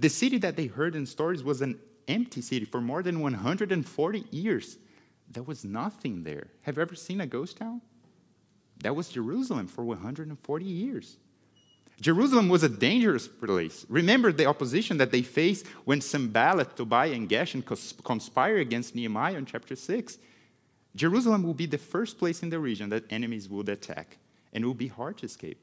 The 0.00 0.08
city 0.08 0.38
that 0.38 0.56
they 0.56 0.66
heard 0.66 0.96
in 0.96 1.06
stories 1.06 1.44
was 1.44 1.62
an 1.62 1.78
empty 2.10 2.42
city 2.42 2.64
for 2.64 2.80
more 2.80 3.02
than 3.02 3.20
140 3.20 4.24
years. 4.30 4.76
There 5.30 5.42
was 5.42 5.64
nothing 5.64 6.24
there. 6.24 6.48
Have 6.62 6.76
you 6.76 6.82
ever 6.82 6.94
seen 6.94 7.20
a 7.20 7.26
ghost 7.26 7.56
town? 7.56 7.80
That 8.82 8.96
was 8.96 9.08
Jerusalem 9.08 9.68
for 9.68 9.84
140 9.84 10.64
years. 10.64 11.16
Jerusalem 12.00 12.48
was 12.48 12.62
a 12.62 12.68
dangerous 12.68 13.28
place. 13.28 13.84
Remember 13.88 14.32
the 14.32 14.46
opposition 14.46 14.96
that 14.96 15.12
they 15.12 15.22
faced 15.22 15.66
when 15.84 16.00
Sanballat, 16.00 16.74
Tobiah, 16.74 17.12
and 17.12 17.28
Geshem 17.28 17.62
conspire 18.02 18.56
against 18.56 18.94
Nehemiah 18.94 19.36
in 19.36 19.44
chapter 19.44 19.76
6. 19.76 20.18
Jerusalem 20.96 21.42
will 21.42 21.54
be 21.54 21.66
the 21.66 21.78
first 21.78 22.18
place 22.18 22.42
in 22.42 22.48
the 22.48 22.58
region 22.58 22.88
that 22.88 23.04
enemies 23.12 23.48
would 23.48 23.68
attack, 23.68 24.16
and 24.52 24.64
it 24.64 24.66
will 24.66 24.74
be 24.74 24.88
hard 24.88 25.18
to 25.18 25.26
escape. 25.26 25.58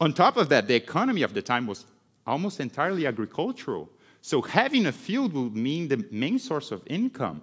On 0.00 0.12
top 0.12 0.36
of 0.36 0.48
that, 0.50 0.68
the 0.68 0.76
economy 0.76 1.22
of 1.22 1.34
the 1.34 1.42
time 1.42 1.66
was 1.66 1.84
almost 2.24 2.60
entirely 2.60 3.04
agricultural. 3.04 3.90
So 4.28 4.42
having 4.42 4.84
a 4.84 4.92
field 4.92 5.32
would 5.32 5.56
mean 5.56 5.88
the 5.88 6.04
main 6.10 6.38
source 6.38 6.70
of 6.70 6.82
income. 6.84 7.40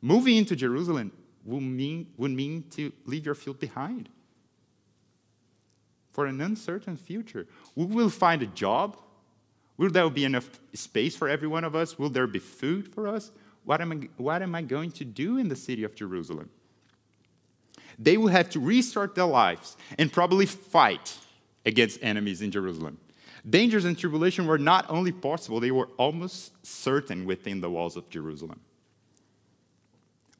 Moving 0.00 0.36
into 0.36 0.56
Jerusalem 0.56 1.12
would 1.44 1.62
mean, 1.62 2.08
would 2.16 2.32
mean 2.32 2.64
to 2.70 2.92
leave 3.06 3.24
your 3.24 3.36
field 3.36 3.60
behind 3.60 4.08
for 6.10 6.26
an 6.26 6.40
uncertain 6.40 6.96
future. 6.96 7.46
We 7.76 7.84
will 7.84 8.10
find 8.10 8.42
a 8.42 8.48
job. 8.48 8.96
Will 9.76 9.90
there 9.90 10.10
be 10.10 10.24
enough 10.24 10.50
space 10.74 11.14
for 11.14 11.28
every 11.28 11.46
one 11.46 11.62
of 11.62 11.76
us? 11.76 11.96
Will 11.96 12.10
there 12.10 12.26
be 12.26 12.40
food 12.40 12.92
for 12.92 13.06
us? 13.06 13.30
What 13.62 13.80
am 13.80 13.92
I, 13.92 14.08
what 14.16 14.42
am 14.42 14.56
I 14.56 14.62
going 14.62 14.90
to 14.90 15.04
do 15.04 15.38
in 15.38 15.46
the 15.46 15.54
city 15.54 15.84
of 15.84 15.94
Jerusalem? 15.94 16.50
They 18.00 18.16
will 18.16 18.32
have 18.34 18.50
to 18.50 18.58
restart 18.58 19.14
their 19.14 19.26
lives 19.26 19.76
and 19.96 20.12
probably 20.12 20.46
fight 20.46 21.16
against 21.64 22.02
enemies 22.02 22.42
in 22.42 22.50
Jerusalem. 22.50 22.98
Dangers 23.48 23.84
and 23.84 23.98
tribulation 23.98 24.46
were 24.46 24.58
not 24.58 24.86
only 24.88 25.12
possible, 25.12 25.58
they 25.58 25.70
were 25.70 25.88
almost 25.96 26.52
certain 26.64 27.24
within 27.24 27.60
the 27.60 27.70
walls 27.70 27.96
of 27.96 28.08
Jerusalem. 28.08 28.60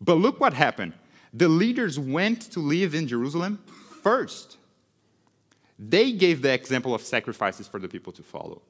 But 0.01 0.15
look 0.15 0.41
what 0.41 0.55
happened. 0.55 0.95
The 1.33 1.49
leaders 1.49 1.99
went 1.99 2.43
to 2.53 2.61
live 2.61 2.95
in 2.95 3.09
Jerusalem 3.09 3.59
first. 4.03 4.57
They 5.79 6.13
gave 6.13 6.43
the 6.43 6.53
example 6.53 6.95
of 6.95 7.03
sacrifices 7.03 7.67
for 7.67 7.81
the 7.81 7.89
people 7.89 8.13
to 8.13 8.23
follow. 8.23 8.63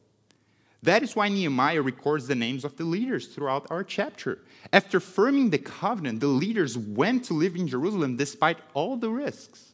That 0.83 1.03
is 1.03 1.15
why 1.15 1.29
Nehemiah 1.29 1.83
records 1.83 2.27
the 2.27 2.35
names 2.35 2.65
of 2.65 2.77
the 2.77 2.85
leaders 2.85 3.29
throughout 3.29 3.67
our 3.71 3.85
chapter. 3.85 4.41
After 4.73 4.99
firming 4.99 5.51
the 5.51 5.59
covenant, 5.59 6.21
the 6.21 6.27
leaders 6.27 6.77
went 6.77 7.25
to 7.27 7.35
live 7.35 7.55
in 7.55 7.69
Jerusalem 7.69 8.17
despite 8.17 8.59
all 8.75 8.97
the 8.97 9.11
risks. 9.11 9.73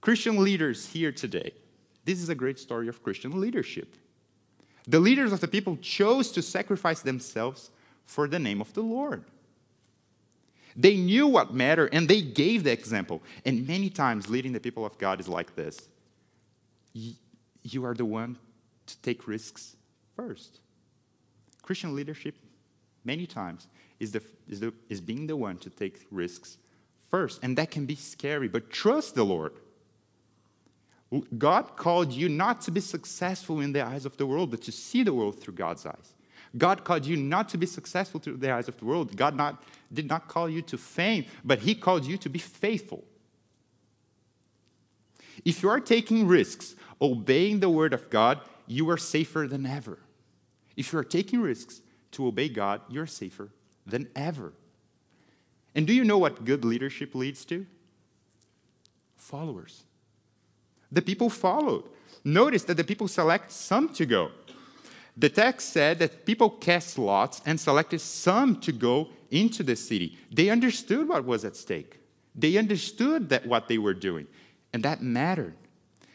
Christian 0.00 0.42
leaders 0.42 0.90
here 0.90 1.12
today, 1.12 1.52
this 2.04 2.20
is 2.20 2.28
a 2.28 2.34
great 2.34 2.58
story 2.58 2.88
of 2.88 3.02
Christian 3.02 3.40
leadership. 3.40 3.96
The 4.86 5.00
leaders 5.00 5.32
of 5.32 5.40
the 5.40 5.48
people 5.48 5.76
chose 5.76 6.32
to 6.32 6.42
sacrifice 6.42 7.00
themselves 7.00 7.70
for 8.04 8.26
the 8.26 8.38
name 8.38 8.60
of 8.60 8.72
the 8.72 8.82
Lord. 8.82 9.24
They 10.76 10.96
knew 10.96 11.26
what 11.26 11.52
mattered 11.52 11.90
and 11.92 12.08
they 12.08 12.22
gave 12.22 12.64
the 12.64 12.72
example. 12.72 13.22
And 13.44 13.66
many 13.66 13.90
times, 13.90 14.28
leading 14.28 14.52
the 14.52 14.60
people 14.60 14.84
of 14.84 14.96
God 14.98 15.20
is 15.20 15.28
like 15.28 15.54
this 15.54 15.88
you 17.62 17.84
are 17.84 17.94
the 17.94 18.04
one 18.04 18.38
to 18.86 19.00
take 19.02 19.28
risks 19.28 19.76
first. 20.16 20.60
Christian 21.62 21.94
leadership, 21.94 22.34
many 23.04 23.26
times, 23.26 23.68
is, 24.00 24.12
the, 24.12 24.22
is, 24.48 24.60
the, 24.60 24.72
is 24.88 25.00
being 25.00 25.26
the 25.26 25.36
one 25.36 25.58
to 25.58 25.70
take 25.70 26.06
risks 26.10 26.56
first. 27.10 27.40
And 27.42 27.56
that 27.58 27.70
can 27.70 27.86
be 27.86 27.94
scary, 27.94 28.48
but 28.48 28.70
trust 28.70 29.14
the 29.14 29.24
Lord. 29.24 29.52
God 31.36 31.76
called 31.76 32.12
you 32.12 32.28
not 32.28 32.60
to 32.62 32.70
be 32.70 32.80
successful 32.80 33.60
in 33.60 33.72
the 33.72 33.84
eyes 33.84 34.06
of 34.06 34.16
the 34.16 34.26
world, 34.26 34.50
but 34.50 34.62
to 34.62 34.72
see 34.72 35.02
the 35.02 35.12
world 35.12 35.40
through 35.40 35.54
God's 35.54 35.84
eyes. 35.84 36.14
God 36.56 36.84
called 36.84 37.04
you 37.04 37.16
not 37.16 37.48
to 37.50 37.58
be 37.58 37.66
successful 37.66 38.20
through 38.20 38.36
the 38.36 38.52
eyes 38.52 38.68
of 38.68 38.76
the 38.78 38.84
world. 38.84 39.16
God 39.16 39.36
not, 39.36 39.62
did 39.92 40.08
not 40.08 40.28
call 40.28 40.48
you 40.48 40.62
to 40.62 40.78
fame, 40.78 41.24
but 41.44 41.60
He 41.60 41.74
called 41.74 42.04
you 42.04 42.16
to 42.18 42.28
be 42.28 42.38
faithful. 42.38 43.04
If 45.44 45.62
you 45.62 45.68
are 45.68 45.80
taking 45.80 46.26
risks, 46.26 46.74
obeying 47.00 47.60
the 47.60 47.70
word 47.70 47.92
of 47.92 48.10
God, 48.10 48.40
you 48.66 48.88
are 48.90 48.98
safer 48.98 49.46
than 49.48 49.66
ever. 49.66 49.98
If 50.76 50.92
you 50.92 50.98
are 50.98 51.04
taking 51.04 51.40
risks 51.40 51.82
to 52.12 52.26
obey 52.26 52.48
God, 52.48 52.82
you're 52.88 53.06
safer 53.06 53.50
than 53.86 54.08
ever. 54.14 54.52
And 55.74 55.86
do 55.86 55.92
you 55.92 56.04
know 56.04 56.18
what 56.18 56.44
good 56.44 56.64
leadership 56.64 57.14
leads 57.14 57.44
to? 57.46 57.66
Followers. 59.16 59.84
The 60.92 61.02
people 61.02 61.30
followed. 61.30 61.84
Notice 62.24 62.64
that 62.64 62.76
the 62.76 62.84
people 62.84 63.08
select 63.08 63.50
some 63.50 63.88
to 63.90 64.06
go. 64.06 64.30
The 65.16 65.28
text 65.28 65.72
said 65.72 65.98
that 65.98 66.24
people 66.24 66.50
cast 66.50 66.98
lots 66.98 67.42
and 67.44 67.58
selected 67.58 68.00
some 68.00 68.60
to 68.60 68.72
go 68.72 69.08
into 69.30 69.62
the 69.62 69.76
city. 69.76 70.18
They 70.30 70.50
understood 70.50 71.08
what 71.08 71.24
was 71.24 71.44
at 71.44 71.56
stake. 71.56 72.00
They 72.34 72.56
understood 72.56 73.28
that 73.30 73.46
what 73.46 73.68
they 73.68 73.78
were 73.78 73.94
doing, 73.94 74.26
and 74.72 74.82
that 74.84 75.02
mattered. 75.02 75.54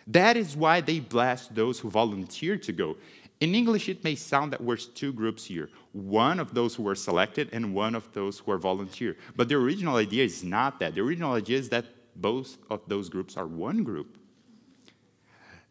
That 0.07 0.37
is 0.37 0.55
why 0.55 0.81
they 0.81 0.99
blessed 0.99 1.55
those 1.55 1.79
who 1.79 1.89
volunteered 1.89 2.63
to 2.63 2.71
go. 2.71 2.97
In 3.39 3.53
English, 3.53 3.89
it 3.89 4.03
may 4.03 4.15
sound 4.15 4.53
that 4.53 4.61
we're 4.61 4.77
two 4.77 5.11
groups 5.11 5.45
here 5.45 5.69
one 5.91 6.39
of 6.39 6.53
those 6.53 6.75
who 6.75 6.83
were 6.83 6.95
selected 6.95 7.49
and 7.53 7.73
one 7.73 7.95
of 7.95 8.11
those 8.13 8.39
who 8.39 8.51
are 8.51 8.57
volunteer. 8.57 9.15
But 9.35 9.49
the 9.49 9.55
original 9.55 9.95
idea 9.95 10.23
is 10.25 10.43
not 10.43 10.79
that. 10.79 10.95
The 10.95 11.01
original 11.01 11.33
idea 11.33 11.57
is 11.57 11.69
that 11.69 11.85
both 12.15 12.57
of 12.69 12.81
those 12.87 13.07
groups 13.09 13.37
are 13.37 13.47
one 13.47 13.83
group. 13.83 14.17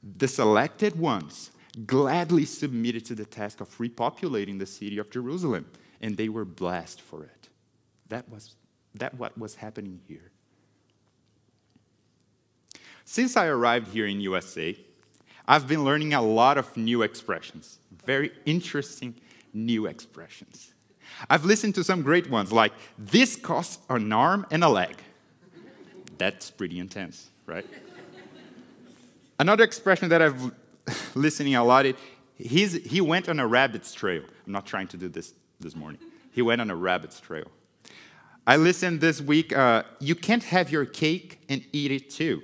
The 0.04 0.28
selected 0.28 0.99
ones 0.99 1.50
gladly 1.87 2.44
submitted 2.44 3.04
to 3.06 3.14
the 3.14 3.25
task 3.25 3.61
of 3.61 3.76
repopulating 3.78 4.58
the 4.58 4.66
city 4.66 4.99
of 4.99 5.11
Jerusalem, 5.11 5.66
and 6.00 6.16
they 6.16 6.28
were 6.28 6.44
blessed 6.44 7.00
for 7.00 7.25
it. 7.25 7.49
That 8.08 8.28
was 8.28 8.54
that 8.94 9.14
what 9.14 9.37
was 9.37 9.56
happening 9.56 10.00
here. 10.06 10.30
Since 13.04 13.37
I 13.37 13.46
arrived 13.46 13.88
here 13.88 14.06
in 14.06 14.20
USA, 14.20 14.76
I've 15.46 15.66
been 15.66 15.84
learning 15.84 16.14
a 16.14 16.23
lot 16.23 16.58
of 16.58 16.76
new 16.76 17.02
expressions, 17.02 17.78
very 18.06 18.32
interesting 18.46 19.14
new 19.52 19.87
expressions. 19.87 20.73
I've 21.28 21.44
listened 21.44 21.75
to 21.76 21.84
some 21.84 22.02
great 22.02 22.30
ones 22.30 22.50
like, 22.50 22.73
this 22.99 23.37
costs 23.37 23.78
an 23.90 24.12
arm 24.12 24.46
and 24.50 24.64
a 24.64 24.68
leg. 24.68 24.96
That's 26.18 26.50
pretty 26.50 26.78
intense, 26.78 27.28
right? 27.46 27.66
Another 29.44 29.64
expression 29.64 30.08
that 30.08 30.22
I've 30.22 30.52
listening 31.14 31.54
a 31.54 31.62
lot 31.62 31.84
is, 31.84 31.96
he's, 32.38 32.72
he 32.82 33.02
went 33.02 33.28
on 33.28 33.38
a 33.38 33.46
rabbit's 33.46 33.92
trail. 33.92 34.22
I'm 34.46 34.52
not 34.52 34.64
trying 34.64 34.88
to 34.88 34.96
do 34.96 35.06
this 35.06 35.34
this 35.60 35.76
morning. 35.76 36.00
He 36.32 36.40
went 36.40 36.62
on 36.62 36.70
a 36.70 36.74
rabbit's 36.74 37.20
trail. 37.20 37.44
I 38.46 38.56
listened 38.56 39.02
this 39.02 39.20
week, 39.20 39.54
uh, 39.54 39.82
you 40.00 40.14
can't 40.14 40.44
have 40.44 40.72
your 40.72 40.86
cake 40.86 41.42
and 41.50 41.62
eat 41.72 41.92
it 41.92 42.08
too. 42.08 42.40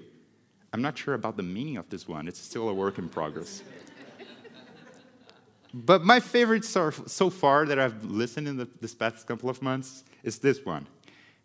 I'm 0.75 0.83
not 0.83 0.99
sure 0.99 1.15
about 1.15 1.39
the 1.39 1.43
meaning 1.43 1.79
of 1.79 1.89
this 1.89 2.07
one, 2.07 2.29
it's 2.29 2.39
still 2.39 2.69
a 2.69 2.75
work 2.75 2.99
in 2.99 3.09
progress. 3.09 3.63
but 5.73 6.05
my 6.05 6.21
favorite 6.21 6.67
so, 6.67 6.91
so 6.91 7.31
far 7.31 7.65
that 7.65 7.79
I've 7.79 8.05
listened 8.05 8.47
in 8.47 8.59
the, 8.59 8.69
this 8.83 8.95
past 8.95 9.27
couple 9.27 9.49
of 9.49 9.63
months 9.63 10.05
is 10.23 10.39
this 10.41 10.67
one. 10.67 10.87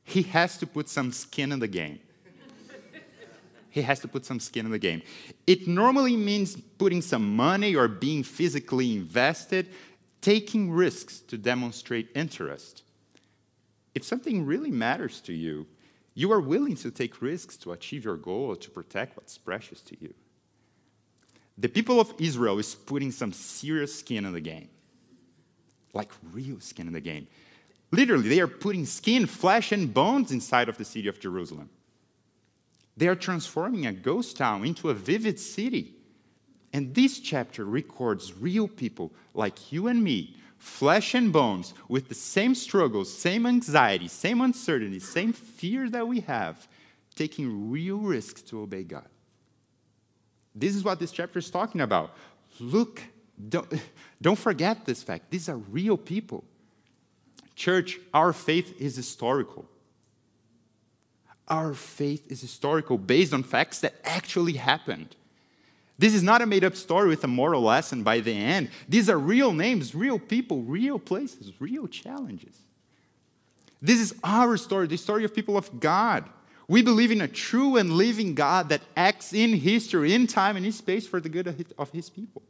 He 0.03 0.23
has 0.23 0.57
to 0.57 0.67
put 0.67 0.89
some 0.89 1.13
skin 1.13 1.53
in 1.53 1.59
the 1.59 1.69
game. 1.69 1.99
He 3.75 3.81
has 3.81 3.99
to 3.99 4.07
put 4.07 4.25
some 4.25 4.39
skin 4.39 4.65
in 4.65 4.71
the 4.71 4.79
game. 4.79 5.01
It 5.45 5.67
normally 5.67 6.15
means 6.15 6.55
putting 6.55 7.01
some 7.01 7.35
money 7.35 7.75
or 7.75 7.89
being 7.89 8.23
physically 8.23 8.95
invested, 8.95 9.67
taking 10.21 10.71
risks 10.71 11.19
to 11.19 11.37
demonstrate 11.37 12.07
interest. 12.15 12.83
If 13.93 14.05
something 14.05 14.45
really 14.45 14.71
matters 14.71 15.19
to 15.21 15.33
you, 15.33 15.67
you 16.13 16.31
are 16.31 16.39
willing 16.39 16.77
to 16.77 16.89
take 16.89 17.21
risks 17.21 17.57
to 17.57 17.73
achieve 17.73 18.05
your 18.05 18.15
goal 18.15 18.45
or 18.45 18.55
to 18.55 18.69
protect 18.69 19.17
what's 19.17 19.37
precious 19.37 19.81
to 19.81 19.97
you. 19.99 20.13
The 21.57 21.67
people 21.67 21.99
of 21.99 22.13
Israel 22.17 22.57
is 22.59 22.75
putting 22.75 23.11
some 23.11 23.33
serious 23.33 23.93
skin 23.93 24.23
in 24.23 24.31
the 24.31 24.39
game. 24.39 24.69
Like 25.93 26.13
real 26.31 26.61
skin 26.61 26.87
in 26.87 26.93
the 26.93 27.01
game. 27.01 27.27
Literally, 27.91 28.29
they 28.29 28.39
are 28.39 28.47
putting 28.47 28.85
skin, 28.85 29.25
flesh, 29.25 29.73
and 29.73 29.93
bones 29.93 30.31
inside 30.31 30.69
of 30.69 30.77
the 30.77 30.85
city 30.85 31.09
of 31.09 31.19
Jerusalem. 31.19 31.69
They 32.97 33.07
are 33.07 33.15
transforming 33.15 33.85
a 33.85 33.93
ghost 33.93 34.37
town 34.37 34.65
into 34.65 34.89
a 34.89 34.93
vivid 34.93 35.39
city. 35.39 35.95
And 36.71 36.93
this 36.93 37.19
chapter 37.19 37.65
records 37.65 38.33
real 38.33 38.67
people 38.67 39.13
like 39.33 39.71
you 39.71 39.87
and 39.87 40.03
me 40.03 40.37
flesh 40.65 41.13
and 41.13 41.31
bones, 41.31 41.75
with 41.87 42.09
the 42.09 42.15
same 42.15 42.55
struggles, 42.55 43.15
same 43.15 43.45
anxiety, 43.45 44.07
same 44.07 44.41
uncertainty, 44.41 44.99
same 44.99 45.31
fear 45.31 45.87
that 45.89 46.07
we 46.07 46.21
have, 46.21 46.67
taking 47.13 47.69
real 47.69 47.99
risks 47.99 48.41
to 48.41 48.59
obey 48.61 48.83
God. 48.83 49.07
This 50.55 50.75
is 50.75 50.83
what 50.83 50.99
this 50.99 51.11
chapter 51.11 51.37
is 51.37 51.51
talking 51.51 51.81
about. 51.81 52.15
Look, 52.59 53.03
don't, 53.49 53.71
don't 54.21 54.39
forget 54.39 54.85
this 54.85 55.03
fact. 55.03 55.29
These 55.29 55.49
are 55.49 55.57
real 55.57 55.97
people. 55.97 56.43
Church, 57.55 57.99
our 58.13 58.33
faith 58.33 58.81
is 58.81 58.95
historical. 58.95 59.65
Our 61.47 61.73
faith 61.73 62.31
is 62.31 62.41
historical 62.41 62.97
based 62.97 63.33
on 63.33 63.43
facts 63.43 63.79
that 63.81 63.95
actually 64.03 64.53
happened. 64.53 65.15
This 65.97 66.13
is 66.13 66.23
not 66.23 66.41
a 66.41 66.45
made 66.45 66.63
up 66.63 66.75
story 66.75 67.07
with 67.07 67.23
a 67.23 67.27
moral 67.27 67.61
lesson 67.61 68.03
by 68.03 68.19
the 68.19 68.33
end. 68.33 68.69
These 68.89 69.09
are 69.09 69.17
real 69.17 69.53
names, 69.53 69.95
real 69.95 70.19
people, 70.19 70.61
real 70.63 70.99
places, 70.99 71.53
real 71.59 71.87
challenges. 71.87 72.57
This 73.81 73.99
is 73.99 74.15
our 74.23 74.57
story, 74.57 74.87
the 74.87 74.97
story 74.97 75.23
of 75.23 75.33
people 75.33 75.55
of 75.55 75.79
God. 75.79 76.25
We 76.67 76.81
believe 76.81 77.11
in 77.11 77.21
a 77.21 77.27
true 77.27 77.77
and 77.77 77.93
living 77.93 78.33
God 78.33 78.69
that 78.69 78.81
acts 78.97 79.31
in 79.31 79.53
history, 79.53 80.13
in 80.13 80.25
time, 80.25 80.57
and 80.57 80.65
in 80.65 80.71
space 80.71 81.07
for 81.07 81.21
the 81.21 81.29
good 81.29 81.73
of 81.77 81.91
his 81.91 82.09
people. 82.09 82.41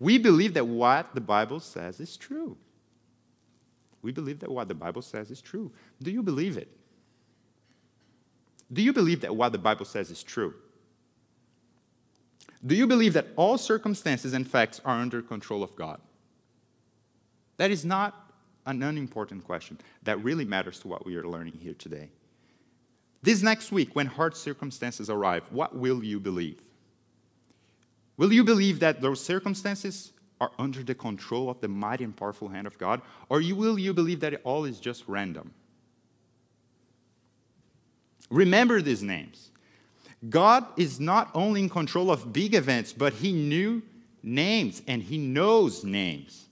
We 0.00 0.18
believe 0.18 0.54
that 0.54 0.66
what 0.66 1.14
the 1.14 1.20
Bible 1.20 1.60
says 1.60 2.00
is 2.00 2.16
true. 2.16 2.56
We 4.02 4.10
believe 4.10 4.40
that 4.40 4.50
what 4.50 4.66
the 4.66 4.74
Bible 4.74 5.02
says 5.02 5.30
is 5.30 5.40
true. 5.40 5.70
Do 6.02 6.10
you 6.10 6.24
believe 6.24 6.56
it? 6.56 6.68
Do 8.72 8.82
you 8.82 8.92
believe 8.92 9.20
that 9.20 9.36
what 9.36 9.52
the 9.52 9.58
Bible 9.58 9.84
says 9.84 10.10
is 10.10 10.22
true? 10.22 10.54
Do 12.64 12.74
you 12.74 12.86
believe 12.86 13.12
that 13.14 13.26
all 13.36 13.58
circumstances 13.58 14.32
and 14.32 14.48
facts 14.48 14.80
are 14.84 14.98
under 15.00 15.20
control 15.20 15.62
of 15.62 15.74
God? 15.74 16.00
That 17.56 17.70
is 17.70 17.84
not 17.84 18.32
an 18.66 18.82
unimportant 18.82 19.44
question. 19.44 19.78
That 20.04 20.22
really 20.22 20.44
matters 20.44 20.78
to 20.80 20.88
what 20.88 21.04
we 21.04 21.16
are 21.16 21.26
learning 21.26 21.58
here 21.60 21.74
today. 21.74 22.10
This 23.20 23.42
next 23.42 23.72
week, 23.72 23.94
when 23.94 24.06
hard 24.06 24.36
circumstances 24.36 25.10
arrive, 25.10 25.44
what 25.50 25.76
will 25.76 26.02
you 26.02 26.18
believe? 26.18 26.62
Will 28.16 28.32
you 28.32 28.44
believe 28.44 28.80
that 28.80 29.00
those 29.00 29.22
circumstances 29.22 30.12
are 30.40 30.52
under 30.58 30.82
the 30.82 30.94
control 30.94 31.50
of 31.50 31.60
the 31.60 31.68
mighty 31.68 32.04
and 32.04 32.16
powerful 32.16 32.48
hand 32.48 32.66
of 32.66 32.78
God? 32.78 33.02
Or 33.28 33.42
will 33.54 33.78
you 33.78 33.92
believe 33.92 34.20
that 34.20 34.34
it 34.34 34.40
all 34.44 34.64
is 34.64 34.80
just 34.80 35.04
random? 35.06 35.52
Remember 38.32 38.80
these 38.80 39.02
names. 39.02 39.50
God 40.28 40.64
is 40.78 40.98
not 40.98 41.30
only 41.34 41.60
in 41.60 41.68
control 41.68 42.10
of 42.10 42.32
big 42.32 42.54
events, 42.54 42.92
but 42.92 43.12
He 43.12 43.32
knew 43.32 43.82
names 44.22 44.80
and 44.86 45.02
He 45.02 45.18
knows 45.18 45.84
names. 45.84 46.46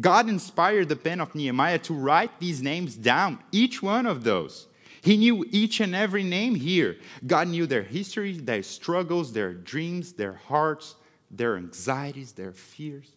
God 0.00 0.28
inspired 0.28 0.88
the 0.88 0.96
pen 0.96 1.20
of 1.20 1.34
Nehemiah 1.34 1.80
to 1.80 1.94
write 1.94 2.38
these 2.38 2.62
names 2.62 2.94
down, 2.94 3.40
each 3.50 3.82
one 3.82 4.06
of 4.06 4.22
those. 4.22 4.68
He 5.02 5.16
knew 5.16 5.44
each 5.50 5.80
and 5.80 5.94
every 5.94 6.22
name 6.22 6.54
here. 6.54 6.96
God 7.26 7.48
knew 7.48 7.66
their 7.66 7.82
history, 7.82 8.34
their 8.34 8.62
struggles, 8.62 9.32
their 9.32 9.52
dreams, 9.52 10.12
their 10.12 10.34
hearts, 10.34 10.94
their 11.30 11.56
anxieties, 11.56 12.32
their 12.32 12.52
fears. 12.52 13.10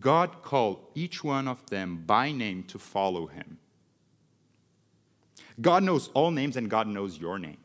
God 0.00 0.42
called 0.42 0.80
each 0.94 1.22
one 1.22 1.46
of 1.46 1.64
them 1.70 2.02
by 2.06 2.32
name 2.32 2.64
to 2.64 2.78
follow 2.78 3.26
Him. 3.26 3.58
God 5.60 5.82
knows 5.82 6.08
all 6.14 6.30
names 6.30 6.56
and 6.56 6.70
God 6.70 6.86
knows 6.86 7.18
your 7.18 7.38
name. 7.38 7.58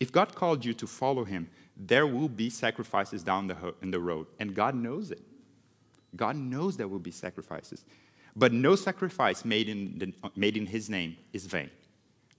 If 0.00 0.10
God 0.10 0.34
called 0.34 0.64
you 0.64 0.74
to 0.74 0.86
follow 0.86 1.24
him, 1.24 1.48
there 1.76 2.06
will 2.06 2.28
be 2.28 2.50
sacrifices 2.50 3.22
down 3.22 3.46
the, 3.46 3.54
ho- 3.54 3.74
in 3.82 3.90
the 3.90 4.00
road, 4.00 4.26
and 4.38 4.54
God 4.54 4.74
knows 4.74 5.10
it. 5.10 5.22
God 6.16 6.36
knows 6.36 6.76
there 6.76 6.88
will 6.88 6.98
be 6.98 7.10
sacrifices. 7.10 7.84
But 8.36 8.52
no 8.52 8.76
sacrifice 8.76 9.44
made 9.44 9.68
in, 9.68 9.98
the, 9.98 10.12
made 10.36 10.56
in 10.56 10.66
his 10.66 10.90
name 10.90 11.16
is 11.32 11.46
vain. 11.46 11.70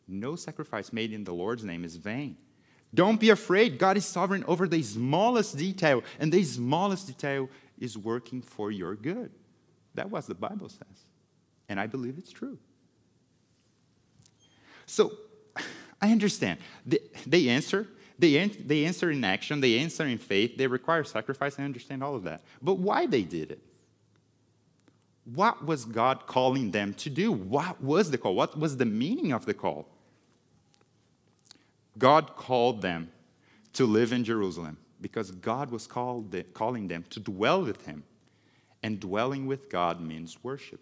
No 0.08 0.36
sacrifice 0.36 0.94
made 0.94 1.12
in 1.14 1.24
the 1.24 1.34
Lord's 1.34 1.64
name 1.64 1.84
is 1.84 1.96
vain. 1.96 2.38
Don't 2.94 3.20
be 3.20 3.30
afraid. 3.30 3.78
God 3.78 3.98
is 3.98 4.06
sovereign 4.06 4.44
over 4.48 4.68
the 4.68 4.84
smallest 4.84 5.58
detail, 5.58 6.04
and 6.20 6.32
the 6.32 6.44
smallest 6.44 7.08
detail 7.08 7.50
is 7.80 7.98
working 7.98 8.42
for 8.42 8.72
your 8.72 8.96
good. 8.96 9.32
That 9.96 10.10
was 10.10 10.28
the 10.28 10.36
Bible 10.36 10.70
says. 10.70 11.05
And 11.70 11.80
I 11.80 11.88
believe 11.88 12.18
it's 12.18 12.32
true. 12.32 12.58
So, 14.86 15.12
I 16.02 16.12
understand. 16.12 16.60
They, 16.86 17.00
they 17.26 17.50
answer. 17.50 17.88
They, 18.20 18.48
they 18.48 18.86
answer 18.86 19.12
in 19.12 19.24
action. 19.24 19.62
They 19.62 19.80
answer 19.80 20.06
in 20.06 20.18
faith. 20.18 20.58
They 20.58 20.68
require 20.68 21.04
sacrifice. 21.04 21.60
I 21.60 21.64
understand 21.64 22.04
all 22.04 22.16
of 22.16 22.24
that. 22.24 22.44
But 22.62 22.76
why 22.76 23.08
they 23.08 23.24
did 23.24 23.52
it? 23.52 23.60
What 25.26 25.66
was 25.66 25.86
God 25.86 26.28
calling 26.28 26.72
them 26.72 26.94
to 26.96 27.10
do? 27.10 27.32
What 27.32 27.82
was 27.82 28.12
the 28.12 28.18
call? 28.18 28.36
What 28.36 28.58
was 28.58 28.78
the 28.78 28.86
meaning 28.86 29.32
of 29.32 29.46
the 29.46 29.56
call? 29.56 29.88
God 31.98 32.36
called 32.36 32.82
them 32.82 33.12
to 33.74 33.86
live 33.86 34.14
in 34.14 34.24
Jerusalem 34.24 34.78
because 35.02 35.32
God 35.32 35.72
was 35.72 35.88
called, 35.88 36.36
calling 36.54 36.88
them 36.88 37.04
to 37.10 37.20
dwell 37.20 37.64
with 37.64 37.86
Him. 37.86 38.04
And 38.84 39.00
dwelling 39.00 39.48
with 39.48 39.70
God 39.70 40.00
means 40.00 40.44
worship. 40.44 40.80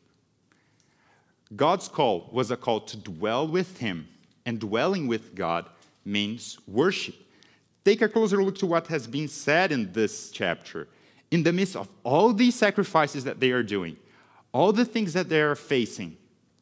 God's 1.56 1.88
call 1.88 2.30
was 2.32 2.52
a 2.52 2.58
call 2.58 2.82
to 2.82 2.98
dwell 2.98 3.48
with 3.48 3.78
Him 3.80 4.08
and 4.46 4.60
dwelling 4.60 5.08
with 5.08 5.36
God 5.36 5.66
means 6.06 6.58
worship. 6.68 7.16
Take 7.86 8.02
a 8.02 8.10
closer 8.10 8.42
look 8.44 8.58
to 8.60 8.66
what 8.66 8.88
has 8.88 9.08
been 9.08 9.28
said 9.28 9.72
in 9.72 9.92
this 9.92 10.32
chapter. 10.32 10.88
In 11.32 11.44
the 11.44 11.54
midst 11.54 11.76
of 11.76 11.90
all 12.04 12.34
these 12.34 12.56
sacrifices 12.56 13.24
that 13.24 13.40
they 13.40 13.52
are 13.52 13.64
doing, 13.64 13.98
all 14.52 14.72
the 14.72 14.86
things 14.86 15.14
that 15.14 15.30
they 15.30 15.42
are 15.42 15.56
facing, 15.56 16.18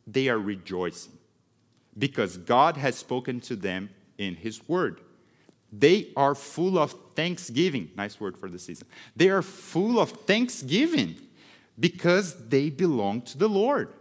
they 0.08 0.30
are 0.30 0.40
rejoicing 0.40 1.14
because 1.98 2.38
God 2.38 2.78
has 2.78 2.96
spoken 2.96 3.40
to 3.42 3.56
them 3.56 3.90
in 4.18 4.36
His 4.36 4.68
Word. 4.68 5.02
They 5.72 6.10
are 6.18 6.36
full 6.36 6.78
of 6.78 6.94
thanksgiving. 7.16 7.92
Nice 7.96 8.20
word 8.20 8.38
for 8.38 8.50
the 8.50 8.60
season. 8.60 8.88
They 9.16 9.30
are 9.30 9.42
full 9.42 10.00
of 10.00 10.12
thanksgiving 10.12 11.16
because 11.80 12.48
they 12.50 12.70
belong 12.70 13.22
to 13.24 13.38
the 13.38 13.48
Lord. 13.48 13.94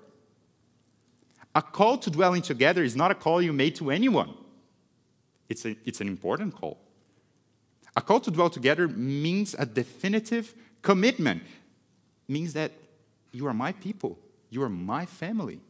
A 1.54 1.62
call 1.62 1.98
to 1.98 2.10
dwelling 2.10 2.42
together 2.42 2.82
is 2.82 2.94
not 2.94 3.10
a 3.10 3.14
call 3.14 3.42
you 3.42 3.52
made 3.52 3.74
to 3.76 3.90
anyone, 3.90 4.34
it's, 5.48 5.64
a, 5.64 5.76
it's 5.84 6.00
an 6.00 6.08
important 6.08 6.54
call. 6.54 6.78
A 7.96 8.00
call 8.00 8.20
to 8.20 8.30
dwell 8.30 8.50
together 8.50 8.86
means 8.86 9.54
a 9.58 9.66
definitive 9.66 10.54
commitment, 10.80 11.42
means 12.28 12.52
that 12.52 12.72
you 13.32 13.46
are 13.46 13.54
my 13.54 13.72
people, 13.72 14.18
you 14.48 14.62
are 14.62 14.68
my 14.68 15.06
family. 15.06 15.60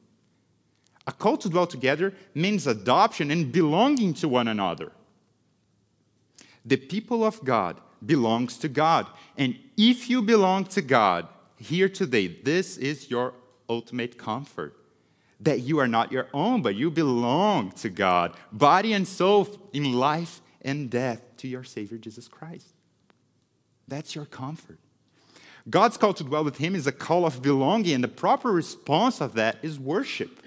A 1.06 1.12
call 1.12 1.38
to 1.38 1.48
dwell 1.48 1.66
together 1.66 2.12
means 2.34 2.66
adoption 2.66 3.30
and 3.30 3.50
belonging 3.50 4.14
to 4.14 4.28
one 4.28 4.48
another. 4.48 4.92
The 6.64 6.76
people 6.76 7.24
of 7.24 7.42
God 7.42 7.80
belongs 8.04 8.58
to 8.58 8.68
God. 8.68 9.06
And 9.36 9.58
if 9.76 10.10
you 10.10 10.22
belong 10.22 10.64
to 10.66 10.82
God 10.82 11.26
here 11.56 11.88
today, 11.88 12.28
this 12.28 12.76
is 12.76 13.10
your 13.10 13.32
ultimate 13.68 14.18
comfort. 14.18 14.76
That 15.40 15.60
you 15.60 15.78
are 15.78 15.88
not 15.88 16.12
your 16.12 16.28
own, 16.34 16.62
but 16.62 16.74
you 16.74 16.90
belong 16.90 17.70
to 17.72 17.88
God, 17.88 18.36
body 18.52 18.92
and 18.92 19.08
soul, 19.08 19.48
in 19.72 19.94
life 19.94 20.40
and 20.62 20.90
death, 20.90 21.22
to 21.38 21.48
your 21.48 21.64
Savior 21.64 21.96
Jesus 21.96 22.28
Christ. 22.28 22.66
That's 23.88 24.14
your 24.14 24.26
comfort. 24.26 24.78
God's 25.68 25.96
call 25.96 26.14
to 26.14 26.24
dwell 26.24 26.44
with 26.44 26.58
Him 26.58 26.74
is 26.74 26.86
a 26.86 26.92
call 26.92 27.24
of 27.26 27.42
belonging, 27.42 27.94
and 27.94 28.04
the 28.04 28.08
proper 28.08 28.52
response 28.52 29.20
of 29.20 29.34
that 29.34 29.56
is 29.62 29.78
worship. 29.78 30.42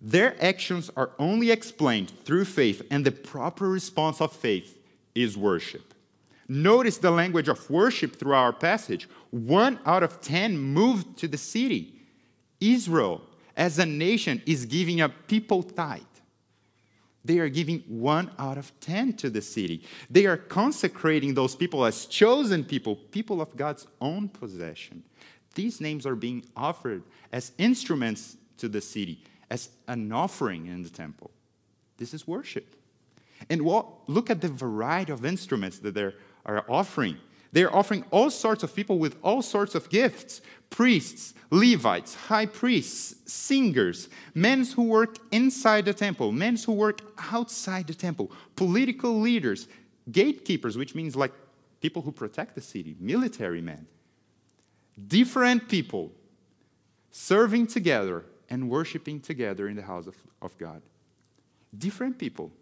Their 0.00 0.42
actions 0.42 0.90
are 0.96 1.10
only 1.18 1.50
explained 1.50 2.10
through 2.24 2.46
faith, 2.46 2.80
and 2.90 3.04
the 3.04 3.12
proper 3.12 3.68
response 3.68 4.20
of 4.20 4.32
faith 4.32 4.78
is 5.14 5.36
worship. 5.36 5.92
Notice 6.48 6.96
the 6.96 7.10
language 7.10 7.48
of 7.48 7.68
worship 7.68 8.16
through 8.16 8.34
our 8.34 8.52
passage. 8.52 9.08
One 9.30 9.78
out 9.84 10.02
of 10.02 10.20
ten 10.20 10.58
moved 10.58 11.18
to 11.18 11.28
the 11.28 11.38
city. 11.38 11.99
Israel, 12.60 13.22
as 13.56 13.78
a 13.78 13.86
nation, 13.86 14.42
is 14.46 14.66
giving 14.66 15.00
a 15.00 15.08
people 15.08 15.62
tithe. 15.62 16.02
They 17.24 17.38
are 17.38 17.48
giving 17.48 17.80
one 17.86 18.30
out 18.38 18.56
of 18.56 18.72
ten 18.80 19.12
to 19.14 19.28
the 19.28 19.42
city. 19.42 19.84
They 20.08 20.26
are 20.26 20.38
consecrating 20.38 21.34
those 21.34 21.54
people 21.54 21.84
as 21.84 22.06
chosen 22.06 22.64
people, 22.64 22.96
people 22.96 23.42
of 23.42 23.56
God's 23.56 23.86
own 24.00 24.28
possession. 24.28 25.02
These 25.54 25.80
names 25.80 26.06
are 26.06 26.14
being 26.14 26.44
offered 26.56 27.02
as 27.32 27.52
instruments 27.58 28.36
to 28.56 28.68
the 28.68 28.80
city, 28.80 29.22
as 29.50 29.68
an 29.88 30.12
offering 30.12 30.66
in 30.66 30.82
the 30.82 30.88
temple. 30.88 31.30
This 31.98 32.14
is 32.14 32.26
worship. 32.26 32.76
And 33.50 33.62
look 33.62 34.30
at 34.30 34.40
the 34.40 34.48
variety 34.48 35.12
of 35.12 35.24
instruments 35.24 35.78
that 35.80 35.94
they 35.94 36.12
are 36.46 36.64
offering. 36.68 37.18
They're 37.52 37.74
offering 37.74 38.04
all 38.10 38.30
sorts 38.30 38.62
of 38.62 38.74
people 38.74 38.98
with 38.98 39.16
all 39.22 39.42
sorts 39.42 39.74
of 39.74 39.88
gifts 39.88 40.40
priests, 40.70 41.34
Levites, 41.50 42.14
high 42.14 42.46
priests, 42.46 43.16
singers, 43.30 44.08
men 44.34 44.64
who 44.64 44.84
work 44.84 45.16
inside 45.32 45.84
the 45.84 45.92
temple, 45.92 46.30
men 46.30 46.56
who 46.56 46.72
work 46.72 47.00
outside 47.32 47.88
the 47.88 47.94
temple, 47.94 48.30
political 48.54 49.18
leaders, 49.18 49.66
gatekeepers, 50.12 50.78
which 50.78 50.94
means 50.94 51.16
like 51.16 51.32
people 51.80 52.02
who 52.02 52.12
protect 52.12 52.54
the 52.54 52.60
city, 52.60 52.94
military 53.00 53.60
men. 53.60 53.86
Different 55.08 55.68
people 55.68 56.12
serving 57.10 57.66
together 57.66 58.24
and 58.48 58.70
worshiping 58.70 59.20
together 59.20 59.68
in 59.68 59.74
the 59.74 59.82
house 59.82 60.06
of, 60.06 60.16
of 60.40 60.56
God. 60.56 60.82
Different 61.76 62.16
people 62.16 62.52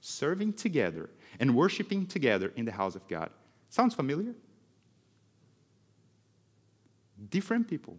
serving 0.00 0.54
together 0.54 1.10
and 1.38 1.54
worshiping 1.54 2.06
together 2.06 2.52
in 2.56 2.64
the 2.64 2.72
house 2.72 2.94
of 2.94 3.06
God. 3.08 3.30
Sounds 3.68 3.94
familiar? 3.94 4.34
Different 7.30 7.68
people. 7.68 7.96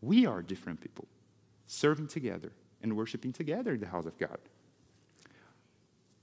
We 0.00 0.26
are 0.26 0.42
different 0.42 0.80
people 0.80 1.06
serving 1.66 2.08
together 2.08 2.52
and 2.82 2.96
worshiping 2.96 3.32
together 3.32 3.74
in 3.74 3.80
the 3.80 3.86
house 3.86 4.06
of 4.06 4.16
God. 4.18 4.38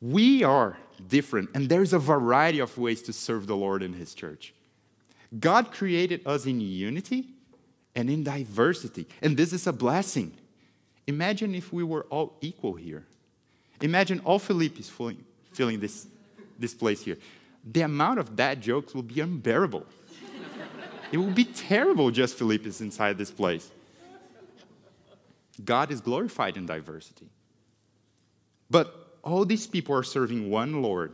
We 0.02 0.44
are 0.44 0.78
different, 1.08 1.50
and 1.54 1.70
there's 1.70 1.94
a 1.94 2.00
variety 2.00 2.60
of 2.60 2.78
ways 2.78 3.02
to 3.04 3.14
serve 3.14 3.48
the 3.48 3.56
Lord 3.56 3.82
in 3.82 3.94
His 3.94 4.14
church. 4.14 4.54
God 5.40 5.72
created 5.72 6.26
us 6.26 6.46
in 6.46 6.62
unity 6.62 7.30
and 7.96 8.10
in 8.10 8.24
diversity, 8.24 9.08
and 9.22 9.38
this 9.38 9.54
is 9.54 9.66
a 9.66 9.74
blessing. 9.74 10.34
Imagine 11.08 11.56
if 11.56 11.72
we 11.74 11.84
were 11.84 12.04
all 12.10 12.38
equal 12.42 12.74
here. 12.74 13.06
Imagine 13.82 14.20
all 14.24 14.40
Philippines 14.40 14.90
filling, 14.90 15.24
filling 15.52 15.80
this, 15.80 16.08
this 16.60 16.74
place 16.74 17.02
here. 17.04 17.18
The 17.64 17.82
amount 17.82 18.20
of 18.20 18.36
bad 18.36 18.62
jokes 18.62 18.94
will 18.94 19.04
be 19.04 19.22
unbearable. 19.22 19.86
it 21.12 21.18
will 21.18 21.32
be 21.32 21.46
terrible 21.46 22.12
just 22.12 22.38
Philippines 22.38 22.82
inside 22.82 23.18
this 23.18 23.32
place. 23.32 23.72
God 25.64 25.92
is 25.92 26.02
glorified 26.02 26.58
in 26.58 26.66
diversity. 26.66 27.30
But 28.70 29.18
all 29.24 29.46
these 29.46 29.68
people 29.68 29.96
are 29.96 30.04
serving 30.04 30.50
one 30.50 30.82
Lord. 30.82 31.14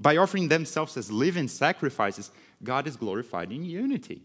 By 0.00 0.16
offering 0.16 0.48
themselves 0.48 0.96
as 0.96 1.10
living 1.10 1.48
sacrifices, 1.48 2.30
God 2.62 2.86
is 2.86 2.96
glorified 2.96 3.52
in 3.52 3.64
unity. 3.64 4.22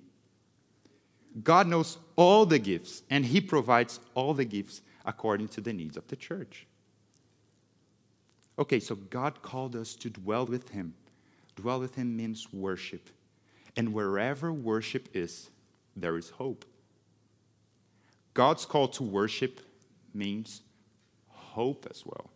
God 1.41 1.67
knows 1.67 1.97
all 2.15 2.45
the 2.45 2.59
gifts, 2.59 3.01
and 3.09 3.25
He 3.25 3.41
provides 3.41 3.99
all 4.13 4.33
the 4.33 4.45
gifts 4.45 4.81
according 5.03 5.47
to 5.49 5.61
the 5.61 5.73
needs 5.73 5.97
of 5.97 6.07
the 6.07 6.15
church. 6.15 6.67
Okay, 8.59 8.79
so 8.79 8.95
God 8.95 9.41
called 9.41 9.75
us 9.75 9.95
to 9.95 10.11
dwell 10.11 10.45
with 10.45 10.69
Him. 10.69 10.93
Dwell 11.55 11.79
with 11.79 11.95
Him 11.95 12.15
means 12.15 12.51
worship. 12.51 13.09
And 13.75 13.93
wherever 13.93 14.51
worship 14.51 15.09
is, 15.13 15.49
there 15.95 16.17
is 16.17 16.29
hope. 16.29 16.65
God's 18.33 18.65
call 18.65 18.87
to 18.89 19.03
worship 19.03 19.61
means 20.13 20.61
hope 21.27 21.87
as 21.89 22.03
well. 22.05 22.29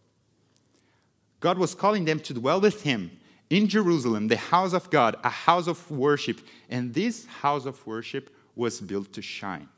God 1.39 1.57
was 1.57 1.75
calling 1.75 2.05
them 2.05 2.19
to 2.21 2.33
dwell 2.33 2.61
with 2.61 2.83
Him 2.83 3.11
in 3.49 3.67
Jerusalem, 3.67 4.27
the 4.27 4.37
house 4.37 4.73
of 4.73 4.89
God, 4.89 5.15
a 5.23 5.29
house 5.29 5.67
of 5.67 5.89
worship. 5.89 6.39
And 6.69 6.93
this 6.93 7.25
house 7.25 7.65
of 7.65 7.85
worship 7.85 8.29
was 8.55 8.81
built 8.81 9.13
to 9.13 9.21
shine. 9.21 9.69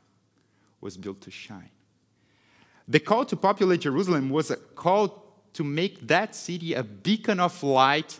Was 0.80 0.96
built 0.96 1.20
to 1.22 1.30
shine. 1.30 1.70
The 2.88 3.00
call 3.00 3.24
to 3.26 3.36
populate 3.36 3.82
Jerusalem 3.82 4.30
was 4.30 4.50
a 4.50 4.56
call 4.56 5.26
to 5.52 5.64
make 5.64 6.06
that 6.06 6.34
city 6.34 6.74
a 6.74 6.82
beacon 6.82 7.38
of 7.38 7.62
light 7.62 8.18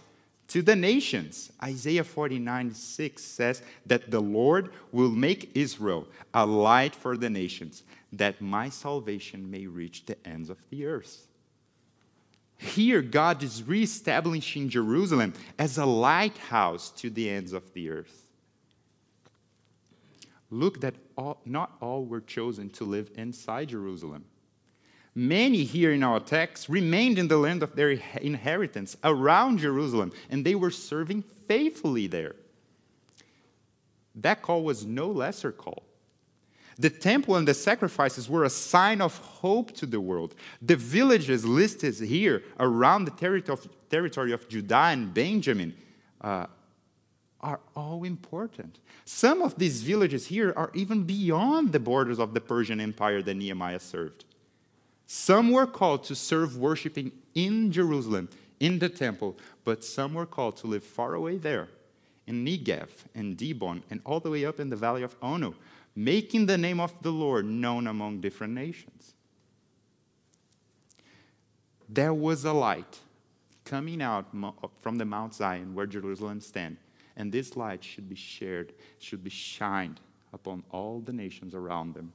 to 0.51 0.63
the 0.63 0.75
nations. 0.75 1.53
Isaiah 1.63 2.05
49 2.05 2.75
6 2.75 3.23
says 3.23 3.63
that 3.87 4.11
the 4.11 4.21
Lord 4.21 4.71
will 4.91 5.11
make 5.11 5.53
Israel 5.55 6.09
a 6.35 6.45
light 6.45 6.95
for 6.95 7.17
the 7.17 7.31
nations, 7.31 7.85
that 8.13 8.41
my 8.41 8.69
salvation 8.69 9.49
may 9.49 9.67
reach 9.67 10.07
the 10.07 10.17
ends 10.27 10.51
of 10.51 10.59
the 10.69 10.87
earth. 10.87 11.29
Here, 12.59 13.01
God 13.01 13.43
is 13.45 13.63
reestablishing 13.63 14.69
Jerusalem 14.69 15.35
as 15.57 15.79
a 15.79 15.87
lighthouse 15.87 16.91
to 16.97 17.11
the 17.11 17.31
ends 17.31 17.53
of 17.53 17.73
the 17.73 17.89
earth. 17.89 18.27
Look 20.51 20.81
that 20.81 20.97
all, 21.17 21.41
not 21.45 21.77
all 21.81 22.05
were 22.05 22.21
chosen 22.21 22.71
to 22.71 22.85
live 22.85 23.11
inside 23.17 23.69
Jerusalem. 23.69 24.25
Many 25.15 25.65
here 25.65 25.93
in 25.93 26.03
our 26.03 26.21
text 26.21 26.69
remained 26.69 27.19
in 27.19 27.29
the 27.29 27.37
land 27.37 27.63
of 27.63 27.75
their 27.75 27.91
inheritance 27.91 28.97
around 29.03 29.59
Jerusalem, 29.59 30.13
and 30.31 30.45
they 30.45 30.55
were 30.55 30.71
serving 30.71 31.23
faithfully 31.49 32.07
there. 32.07 32.37
That 34.15 34.43
call 34.43 34.63
was 34.63 34.87
no 34.87 35.09
lesser 35.09 35.53
call. 35.53 35.83
The 36.79 36.91
temple 36.91 37.37
and 37.37 37.47
the 37.47 37.55
sacrifices 37.55 38.31
were 38.31 38.45
a 38.45 38.51
sign 38.51 39.03
of 39.03 39.19
hope 39.19 39.73
to 39.73 39.87
the 39.87 40.01
world. 40.01 40.35
The 40.63 40.77
villages 40.77 41.45
listed 41.45 41.95
here 41.97 42.43
around 42.59 43.05
the 43.05 43.45
territory 43.91 44.33
of 44.33 44.49
Judah 44.49 44.77
and 44.77 45.13
Benjamin 45.13 45.75
uh, 46.21 46.47
are 47.41 47.61
all 47.77 48.05
important. 48.05 48.79
Some 49.05 49.43
of 49.43 49.59
these 49.59 49.83
villages 49.83 50.29
here 50.29 50.55
are 50.57 50.71
even 50.75 51.05
beyond 51.05 51.73
the 51.73 51.81
borders 51.81 52.19
of 52.19 52.33
the 52.33 52.41
Persian 52.41 52.81
Empire 52.81 53.21
that 53.23 53.35
Nehemiah 53.35 53.81
served. 53.81 54.25
Some 55.13 55.51
were 55.51 55.67
called 55.67 56.05
to 56.05 56.15
serve 56.15 56.57
worshiping 56.57 57.11
in 57.35 57.73
Jerusalem, 57.73 58.29
in 58.61 58.79
the 58.79 58.89
temple, 58.89 59.37
but 59.65 59.83
some 59.83 60.15
were 60.15 60.25
called 60.25 60.57
to 60.59 60.69
live 60.69 60.85
far 60.85 61.15
away 61.15 61.37
there, 61.37 61.67
in 62.29 62.45
Negev 62.45 62.91
and 63.13 63.37
Dibon, 63.37 63.83
and 63.91 64.01
all 64.07 64.21
the 64.21 64.31
way 64.31 64.45
up 64.45 64.61
in 64.61 64.71
the 64.71 64.77
valley 64.77 65.03
of 65.03 65.17
Ono, 65.21 65.57
making 65.97 66.47
the 66.47 66.57
name 66.57 66.79
of 66.79 66.95
the 67.03 67.11
Lord 67.11 67.45
known 67.45 67.89
among 67.89 68.21
different 68.21 68.55
nations. 68.55 69.15
There 71.89 72.15
was 72.15 72.45
a 72.45 72.53
light 72.53 73.01
coming 73.65 74.01
out 74.01 74.27
from 74.79 74.99
the 74.99 75.05
Mount 75.05 75.35
Zion 75.35 75.75
where 75.75 75.87
Jerusalem 75.87 76.41
stands, 76.41 76.79
and 77.17 77.33
this 77.33 77.57
light 77.57 77.83
should 77.83 78.09
be 78.09 78.15
shared, 78.15 78.75
should 79.01 79.25
be 79.25 79.31
shined 79.31 79.99
upon 80.33 80.63
all 80.71 81.01
the 81.01 81.13
nations 81.13 81.53
around 81.53 81.95
them. 81.95 82.13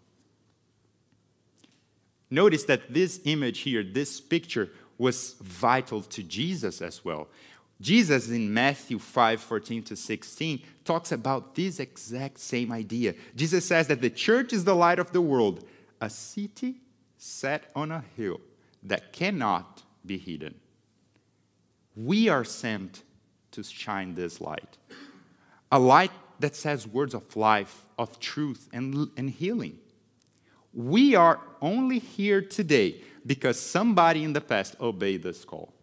Notice 2.29 2.63
that 2.65 2.93
this 2.93 3.21
image 3.25 3.59
here, 3.59 3.83
this 3.83 4.19
picture, 4.19 4.69
was 4.97 5.35
vital 5.41 6.01
to 6.01 6.23
Jesus 6.23 6.81
as 6.81 7.03
well. 7.03 7.27
Jesus 7.81 8.29
in 8.29 8.53
Matthew 8.53 8.99
5 8.99 9.41
14 9.41 9.83
to 9.83 9.95
16 9.95 10.61
talks 10.85 11.11
about 11.11 11.55
this 11.55 11.79
exact 11.79 12.39
same 12.39 12.71
idea. 12.71 13.15
Jesus 13.35 13.65
says 13.65 13.87
that 13.87 14.01
the 14.01 14.09
church 14.09 14.53
is 14.53 14.63
the 14.63 14.75
light 14.75 14.99
of 14.99 15.11
the 15.11 15.21
world, 15.21 15.65
a 15.99 16.09
city 16.09 16.75
set 17.17 17.69
on 17.75 17.91
a 17.91 18.03
hill 18.15 18.39
that 18.83 19.11
cannot 19.11 19.83
be 20.05 20.17
hidden. 20.17 20.55
We 21.95 22.29
are 22.29 22.43
sent 22.43 23.03
to 23.51 23.63
shine 23.63 24.15
this 24.15 24.39
light, 24.39 24.77
a 25.71 25.79
light 25.79 26.11
that 26.39 26.55
says 26.55 26.87
words 26.87 27.13
of 27.13 27.35
life, 27.35 27.85
of 27.97 28.19
truth, 28.19 28.69
and, 28.71 29.09
and 29.17 29.29
healing. 29.29 29.79
We 30.75 31.15
are 31.15 31.39
only 31.61 31.99
here 31.99 32.41
today 32.41 33.01
because 33.25 33.57
somebody 33.57 34.23
in 34.23 34.33
the 34.33 34.41
past 34.41 34.75
obeyed 34.81 35.23
this 35.23 35.45
call. 35.45 35.73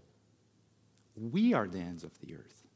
We 1.16 1.54
are 1.54 1.66
the 1.66 1.78
ends 1.78 2.04
of 2.04 2.10
the 2.20 2.34
earth. 2.34 2.66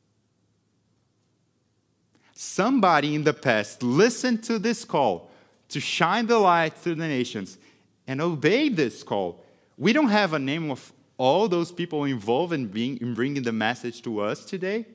Somebody 2.32 3.14
in 3.14 3.24
the 3.24 3.34
past 3.34 3.82
listened 3.82 4.42
to 4.44 4.58
this 4.58 4.84
call 4.84 5.30
to 5.68 5.80
shine 5.80 6.26
the 6.26 6.38
light 6.38 6.82
to 6.82 6.94
the 6.94 7.06
nations 7.06 7.58
and 8.06 8.20
obeyed 8.20 8.76
this 8.76 9.02
call. 9.02 9.42
We 9.76 9.92
don't 9.92 10.08
have 10.08 10.32
a 10.32 10.38
name 10.38 10.70
of 10.70 10.92
all 11.18 11.48
those 11.48 11.72
people 11.72 12.04
involved 12.04 12.52
in, 12.52 12.66
being, 12.66 12.98
in 12.98 13.14
bringing 13.14 13.42
the 13.42 13.52
message 13.52 14.02
to 14.02 14.20
us 14.20 14.44
today. 14.44 14.86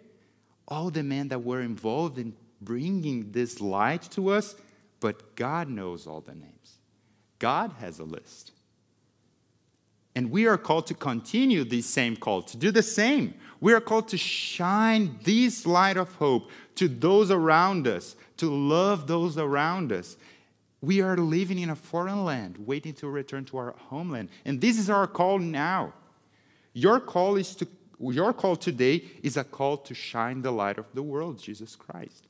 All 0.67 0.89
the 0.89 1.03
men 1.03 1.27
that 1.29 1.43
were 1.43 1.61
involved 1.61 2.17
in 2.17 2.33
bringing 2.61 3.31
this 3.31 3.59
light 3.59 4.03
to 4.11 4.29
us, 4.29 4.55
but 4.99 5.35
God 5.35 5.67
knows 5.67 6.05
all 6.05 6.21
the 6.21 6.35
names. 6.35 6.60
God 7.41 7.73
has 7.79 7.97
a 7.97 8.03
list. 8.03 8.51
And 10.15 10.29
we 10.29 10.45
are 10.45 10.59
called 10.59 10.85
to 10.87 10.93
continue 10.93 11.63
this 11.63 11.87
same 11.87 12.15
call, 12.15 12.43
to 12.43 12.55
do 12.55 12.69
the 12.69 12.83
same. 12.83 13.33
We 13.59 13.73
are 13.73 13.81
called 13.81 14.09
to 14.09 14.17
shine 14.17 15.17
this 15.23 15.65
light 15.65 15.97
of 15.97 16.13
hope 16.15 16.51
to 16.75 16.87
those 16.87 17.31
around 17.31 17.87
us, 17.87 18.15
to 18.37 18.47
love 18.47 19.07
those 19.07 19.39
around 19.39 19.91
us. 19.91 20.17
We 20.81 21.01
are 21.01 21.17
living 21.17 21.57
in 21.57 21.71
a 21.71 21.75
foreign 21.75 22.25
land, 22.25 22.57
waiting 22.59 22.93
to 22.95 23.07
return 23.07 23.45
to 23.45 23.57
our 23.57 23.73
homeland. 23.89 24.29
And 24.45 24.61
this 24.61 24.77
is 24.77 24.87
our 24.91 25.07
call 25.07 25.39
now. 25.39 25.93
Your 26.73 26.99
call 26.99 27.37
is 27.37 27.55
to 27.55 27.67
your 27.99 28.33
call 28.33 28.55
today 28.55 29.03
is 29.21 29.37
a 29.37 29.43
call 29.43 29.77
to 29.77 29.93
shine 29.93 30.41
the 30.41 30.51
light 30.51 30.79
of 30.79 30.85
the 30.93 31.03
world, 31.03 31.37
Jesus 31.37 31.75
Christ. 31.75 32.27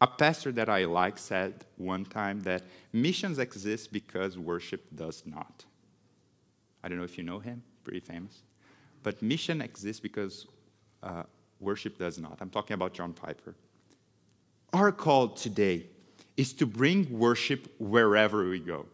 A 0.00 0.06
pastor 0.06 0.52
that 0.52 0.68
I 0.68 0.84
like 0.84 1.16
said 1.18 1.64
one 1.76 2.04
time 2.04 2.40
that 2.40 2.62
missions 2.92 3.38
exist 3.38 3.92
because 3.92 4.36
worship 4.36 4.84
does 4.94 5.22
not. 5.24 5.64
I 6.84 6.88
don't 6.88 6.98
know 6.98 7.04
if 7.04 7.16
you 7.16 7.24
know 7.24 7.38
him, 7.38 7.62
pretty 7.82 8.00
famous. 8.00 8.42
But 9.02 9.22
mission 9.22 9.62
exists 9.62 10.00
because 10.00 10.46
uh, 11.02 11.22
worship 11.60 11.98
does 11.98 12.18
not. 12.18 12.38
I'm 12.40 12.50
talking 12.50 12.74
about 12.74 12.92
John 12.92 13.12
Piper. 13.12 13.54
Our 14.72 14.92
call 14.92 15.28
today 15.28 15.86
is 16.36 16.52
to 16.54 16.66
bring 16.66 17.18
worship 17.18 17.72
wherever 17.78 18.48
we 18.48 18.60
go. 18.60 18.86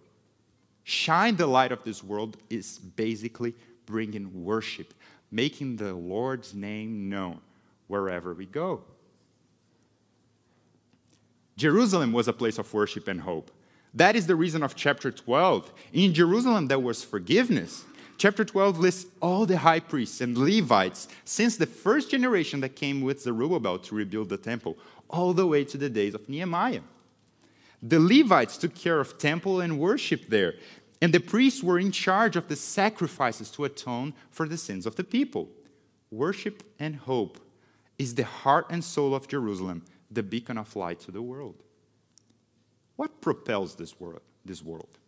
Shine 0.84 1.36
the 1.36 1.46
light 1.46 1.72
of 1.72 1.82
this 1.82 2.04
world 2.04 2.36
is 2.48 2.78
basically 2.78 3.54
bringing 3.86 4.44
worship, 4.44 4.94
making 5.30 5.76
the 5.76 5.94
Lord's 5.94 6.54
name 6.54 7.08
known 7.08 7.40
wherever 7.88 8.34
we 8.34 8.46
go. 8.46 8.84
Jerusalem 11.56 12.12
was 12.12 12.28
a 12.28 12.32
place 12.32 12.58
of 12.58 12.72
worship 12.72 13.08
and 13.08 13.20
hope. 13.20 13.50
That 13.94 14.16
is 14.16 14.26
the 14.26 14.36
reason 14.36 14.62
of 14.62 14.74
chapter 14.74 15.10
12. 15.10 15.72
In 15.92 16.14
Jerusalem, 16.14 16.68
there 16.68 16.78
was 16.78 17.04
forgiveness. 17.04 17.84
Chapter 18.16 18.44
12 18.44 18.78
lists 18.78 19.10
all 19.20 19.46
the 19.46 19.58
high 19.58 19.80
priests 19.80 20.20
and 20.20 20.38
Levites 20.38 21.08
since 21.24 21.56
the 21.56 21.66
first 21.66 22.10
generation 22.10 22.60
that 22.60 22.76
came 22.76 23.00
with 23.00 23.22
Zerubbabel 23.22 23.78
to 23.80 23.94
rebuild 23.94 24.28
the 24.28 24.36
temple, 24.36 24.78
all 25.08 25.32
the 25.34 25.46
way 25.46 25.64
to 25.64 25.76
the 25.76 25.90
days 25.90 26.14
of 26.14 26.28
Nehemiah. 26.28 26.82
The 27.82 27.98
Levites 27.98 28.56
took 28.56 28.74
care 28.74 29.00
of 29.00 29.18
temple 29.18 29.60
and 29.60 29.78
worship 29.78 30.28
there, 30.28 30.54
and 31.00 31.12
the 31.12 31.20
priests 31.20 31.62
were 31.62 31.80
in 31.80 31.90
charge 31.90 32.36
of 32.36 32.46
the 32.46 32.56
sacrifices 32.56 33.50
to 33.50 33.64
atone 33.64 34.14
for 34.30 34.48
the 34.48 34.56
sins 34.56 34.86
of 34.86 34.94
the 34.94 35.04
people. 35.04 35.48
Worship 36.10 36.62
and 36.78 36.94
hope 36.94 37.40
is 37.98 38.14
the 38.14 38.24
heart 38.24 38.66
and 38.70 38.84
soul 38.84 39.14
of 39.14 39.26
Jerusalem, 39.26 39.84
the 40.12 40.22
beacon 40.22 40.58
of 40.58 40.74
light 40.76 41.00
to 41.00 41.10
the 41.10 41.22
world. 41.22 41.62
What 42.96 43.20
propels 43.20 43.74
this 43.74 43.98
world? 43.98 44.22
This 44.44 44.62
world? 44.62 44.98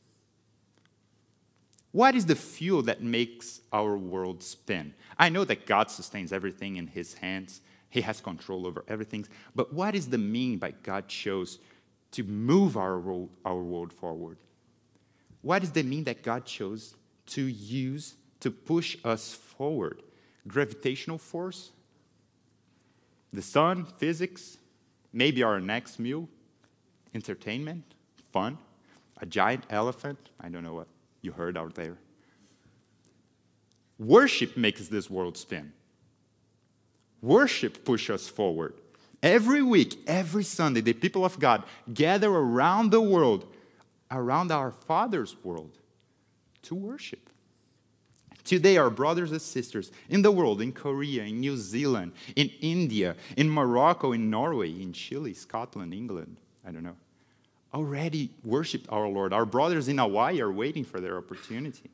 What 1.92 2.16
is 2.16 2.26
the 2.26 2.34
fuel 2.34 2.82
that 2.82 3.02
makes 3.02 3.60
our 3.72 3.96
world 3.96 4.42
spin? 4.42 4.94
I 5.16 5.28
know 5.28 5.44
that 5.44 5.66
God 5.66 5.90
sustains 5.90 6.32
everything 6.32 6.76
in 6.76 6.88
His 6.88 7.14
hands, 7.14 7.60
He 7.88 8.00
has 8.00 8.20
control 8.20 8.66
over 8.66 8.84
everything, 8.88 9.26
but 9.54 9.72
what 9.72 9.94
is 9.94 10.08
the 10.08 10.18
mean 10.18 10.58
by 10.58 10.72
God 10.82 11.06
chose 11.06 11.58
to 12.12 12.24
move 12.24 12.76
our 12.76 12.98
world, 12.98 13.30
our 13.44 13.62
world 13.62 13.92
forward? 13.92 14.38
What 15.42 15.62
is 15.62 15.72
the 15.72 15.82
mean 15.82 16.04
that 16.04 16.22
God 16.22 16.46
chose 16.46 16.96
to 17.26 17.42
use 17.42 18.14
to 18.40 18.50
push 18.50 18.96
us 19.04 19.34
forward? 19.34 20.02
Gravitational 20.48 21.18
force? 21.18 21.70
The 23.32 23.42
sun, 23.42 23.86
physics, 23.98 24.58
maybe 25.14 25.42
our 25.42 25.60
next 25.60 25.98
meal, 25.98 26.28
entertainment, 27.14 27.84
fun, 28.32 28.58
a 29.18 29.26
giant 29.26 29.64
elephant. 29.70 30.18
I 30.40 30.48
don't 30.48 30.64
know 30.64 30.74
what 30.74 30.88
you 31.22 31.32
heard 31.32 31.56
out 31.56 31.74
there. 31.74 31.96
Worship 33.98 34.56
makes 34.56 34.88
this 34.88 35.08
world 35.08 35.38
spin. 35.38 35.72
Worship 37.22 37.84
pushes 37.84 38.10
us 38.10 38.28
forward. 38.28 38.74
Every 39.22 39.62
week, 39.62 39.96
every 40.06 40.44
Sunday, 40.44 40.82
the 40.82 40.92
people 40.92 41.24
of 41.24 41.38
God 41.38 41.62
gather 41.94 42.30
around 42.30 42.90
the 42.90 43.00
world, 43.00 43.46
around 44.10 44.52
our 44.52 44.70
Father's 44.70 45.36
world, 45.42 45.78
to 46.62 46.74
worship. 46.74 47.30
Today, 48.44 48.76
our 48.76 48.90
brothers 48.90 49.32
and 49.32 49.40
sisters 49.40 49.90
in 50.10 50.20
the 50.20 50.30
world, 50.30 50.60
in 50.60 50.72
Korea, 50.72 51.24
in 51.24 51.40
New 51.40 51.56
Zealand, 51.56 52.12
in 52.36 52.50
India, 52.60 53.16
in 53.36 53.48
Morocco, 53.48 54.12
in 54.12 54.28
Norway, 54.28 54.70
in 54.70 54.92
Chile, 54.92 55.32
Scotland, 55.32 55.94
England, 55.94 56.36
I 56.66 56.70
don't 56.70 56.82
know, 56.82 56.96
already 57.72 58.30
worship 58.44 58.86
our 58.92 59.08
Lord. 59.08 59.32
Our 59.32 59.46
brothers 59.46 59.88
in 59.88 59.98
Hawaii 59.98 60.40
are 60.42 60.52
waiting 60.52 60.84
for 60.84 61.00
their 61.00 61.16
opportunity. 61.16 61.90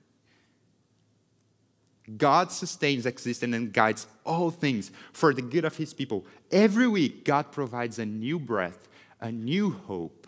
God 2.16 2.50
sustains 2.50 3.06
existence 3.06 3.54
and 3.54 3.72
guides 3.72 4.08
all 4.24 4.50
things 4.50 4.90
for 5.12 5.32
the 5.32 5.42
good 5.42 5.64
of 5.64 5.76
his 5.76 5.94
people. 5.94 6.26
Every 6.50 6.88
week, 6.88 7.24
God 7.24 7.52
provides 7.52 8.00
a 8.00 8.06
new 8.06 8.40
breath, 8.40 8.88
a 9.20 9.30
new 9.30 9.70
hope, 9.70 10.26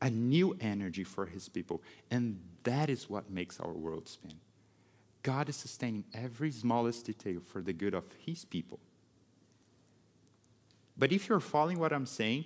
a 0.00 0.08
new 0.08 0.56
energy 0.60 1.04
for 1.04 1.26
his 1.26 1.48
people. 1.48 1.82
And 2.10 2.40
that 2.62 2.88
is 2.88 3.10
what 3.10 3.30
makes 3.30 3.60
our 3.60 3.72
world 3.72 4.08
spin. 4.08 4.34
God 5.22 5.48
is 5.48 5.56
sustaining 5.56 6.04
every 6.14 6.50
smallest 6.50 7.06
detail 7.06 7.40
for 7.40 7.60
the 7.60 7.72
good 7.72 7.94
of 7.94 8.04
His 8.24 8.44
people. 8.44 8.78
But 10.96 11.12
if 11.12 11.28
you're 11.28 11.40
following 11.40 11.78
what 11.78 11.92
I'm 11.92 12.06
saying, 12.06 12.44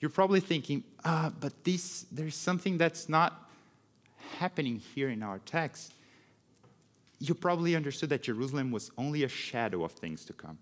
you're 0.00 0.10
probably 0.10 0.40
thinking, 0.40 0.84
ah, 1.04 1.32
but 1.40 1.64
this, 1.64 2.06
there's 2.10 2.34
something 2.34 2.76
that's 2.76 3.08
not 3.08 3.48
happening 4.38 4.80
here 4.94 5.08
in 5.08 5.22
our 5.22 5.38
text. 5.40 5.94
You 7.18 7.34
probably 7.34 7.76
understood 7.76 8.08
that 8.10 8.22
Jerusalem 8.22 8.72
was 8.72 8.90
only 8.98 9.22
a 9.22 9.28
shadow 9.28 9.84
of 9.84 9.92
things 9.92 10.24
to 10.24 10.32
come. 10.32 10.58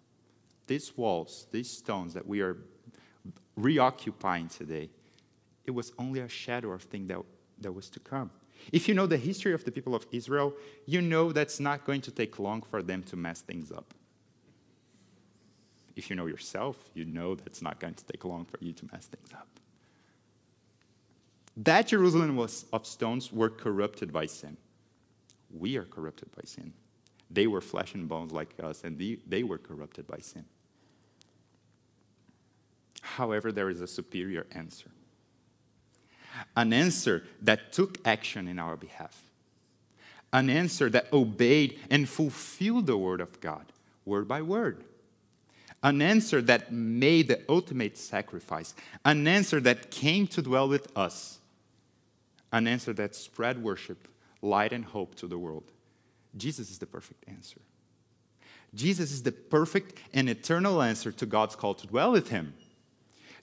These 0.67 0.97
walls, 0.97 1.47
these 1.51 1.71
stones 1.71 2.15
that 2.15 2.27
we 2.27 2.43
are 2.43 2.59
reoccupying 3.57 4.49
today, 4.49 4.91
it 5.65 5.71
was 5.71 5.93
only 5.99 6.21
a 6.21 6.29
shadow 6.29 6.73
of 6.73 6.83
things 6.83 7.09
that, 7.09 7.21
that 7.61 7.73
was 7.73 7.89
to 7.91 8.01
come. 8.01 8.31
If 8.73 8.89
you 8.89 8.95
know 8.95 9.07
the 9.07 9.17
history 9.17 9.53
of 9.53 9.65
the 9.65 9.73
people 9.73 9.95
of 9.95 10.07
Israel, 10.13 10.55
you 10.87 11.01
know 11.01 11.33
that's 11.33 11.61
not 11.61 11.85
going 11.85 12.01
to 12.03 12.11
take 12.11 12.39
long 12.39 12.63
for 12.63 12.83
them 12.83 13.03
to 13.05 13.17
mess 13.17 13.41
things 13.41 13.73
up. 13.73 13.95
If 15.97 16.09
you 16.09 16.17
know 16.17 16.27
yourself, 16.27 16.77
you 16.95 17.05
know 17.05 17.35
that's 17.35 17.63
not 17.63 17.81
going 17.81 17.95
to 17.95 18.05
take 18.05 18.25
long 18.25 18.45
for 18.45 18.59
you 18.61 18.73
to 18.73 18.89
mess 18.93 19.07
things 19.07 19.33
up. 19.33 19.49
That 21.57 21.89
Jerusalem 21.89 22.37
was 22.37 22.65
of 22.73 22.87
stones 22.87 23.33
were 23.33 23.51
corrupted 23.51 24.13
by 24.13 24.27
sin. 24.27 24.57
We 25.53 25.77
are 25.77 25.85
corrupted 25.85 26.31
by 26.35 26.43
sin. 26.45 26.73
They 27.31 27.47
were 27.47 27.61
flesh 27.61 27.95
and 27.95 28.09
bones 28.09 28.33
like 28.33 28.55
us, 28.63 28.85
and 28.85 28.99
they, 28.99 29.19
they 29.27 29.43
were 29.43 29.59
corrupted 29.59 30.07
by 30.07 30.19
sin. 30.19 30.45
However, 33.03 33.53
there 33.53 33.69
is 33.69 33.81
a 33.81 33.87
superior 33.87 34.47
answer 34.53 34.91
an 36.57 36.73
answer 36.73 37.25
that 37.43 37.73
took 37.73 37.99
action 38.07 38.49
in 38.49 38.59
our 38.59 38.77
behalf, 38.77 39.23
an 40.33 40.51
answer 40.51 40.89
that 40.91 41.13
obeyed 41.13 41.79
and 41.91 42.09
fulfilled 42.09 42.87
the 42.87 42.97
word 42.97 43.21
of 43.21 43.41
God, 43.41 43.65
word 44.05 44.29
by 44.29 44.43
word, 44.43 44.85
an 45.83 46.03
answer 46.03 46.43
that 46.43 46.73
made 46.73 47.29
the 47.29 47.41
ultimate 47.49 47.97
sacrifice, 47.97 48.75
an 49.05 49.27
answer 49.27 49.61
that 49.61 49.91
came 49.91 50.27
to 50.29 50.43
dwell 50.43 50.69
with 50.69 50.97
us, 50.97 51.39
an 52.53 52.67
answer 52.67 52.93
that 52.93 53.15
spread 53.15 53.63
worship, 53.63 54.09
light, 54.43 54.73
and 54.73 54.85
hope 54.85 55.15
to 55.17 55.27
the 55.27 55.39
world. 55.39 55.65
Jesus 56.37 56.71
is 56.71 56.79
the 56.79 56.87
perfect 56.87 57.25
answer. 57.29 57.61
Jesus 58.75 59.11
is 59.11 59.23
the 59.23 59.33
perfect 59.33 59.99
and 60.13 60.29
eternal 60.29 60.81
answer 60.81 61.11
to 61.13 61.27
God's 61.27 61.57
call 61.57 61.75
to 61.75 61.87
dwell 61.87 62.13
with 62.13 62.29
Him. 62.29 62.55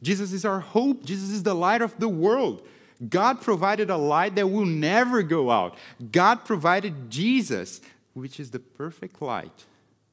Jesus 0.02 0.32
is 0.32 0.46
our 0.46 0.60
hope. 0.60 1.04
Jesus 1.04 1.32
is 1.32 1.44
the 1.44 1.56
light 1.56 1.82
of 1.82 1.98
the 2.00 2.08
world. 2.08 2.66
God 3.10 3.42
provided 3.42 3.90
a 3.90 3.98
light 3.98 4.36
that 4.36 4.48
will 4.48 4.66
never 4.66 5.22
go 5.22 5.52
out. 5.52 5.78
God 6.12 6.46
provided 6.46 7.10
Jesus, 7.10 7.82
which 8.14 8.40
is 8.40 8.52
the 8.52 8.60
perfect 8.60 9.22
light 9.22 9.66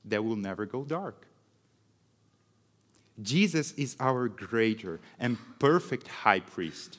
that 0.05 0.23
will 0.23 0.37
never 0.37 0.67
go 0.67 0.85
dark. 0.85 1.27
Jesus 3.23 3.73
is 3.73 3.97
our 4.01 4.29
greater 4.29 5.01
and 5.19 5.39
perfect 5.59 6.09
high 6.09 6.41
priest. 6.41 6.99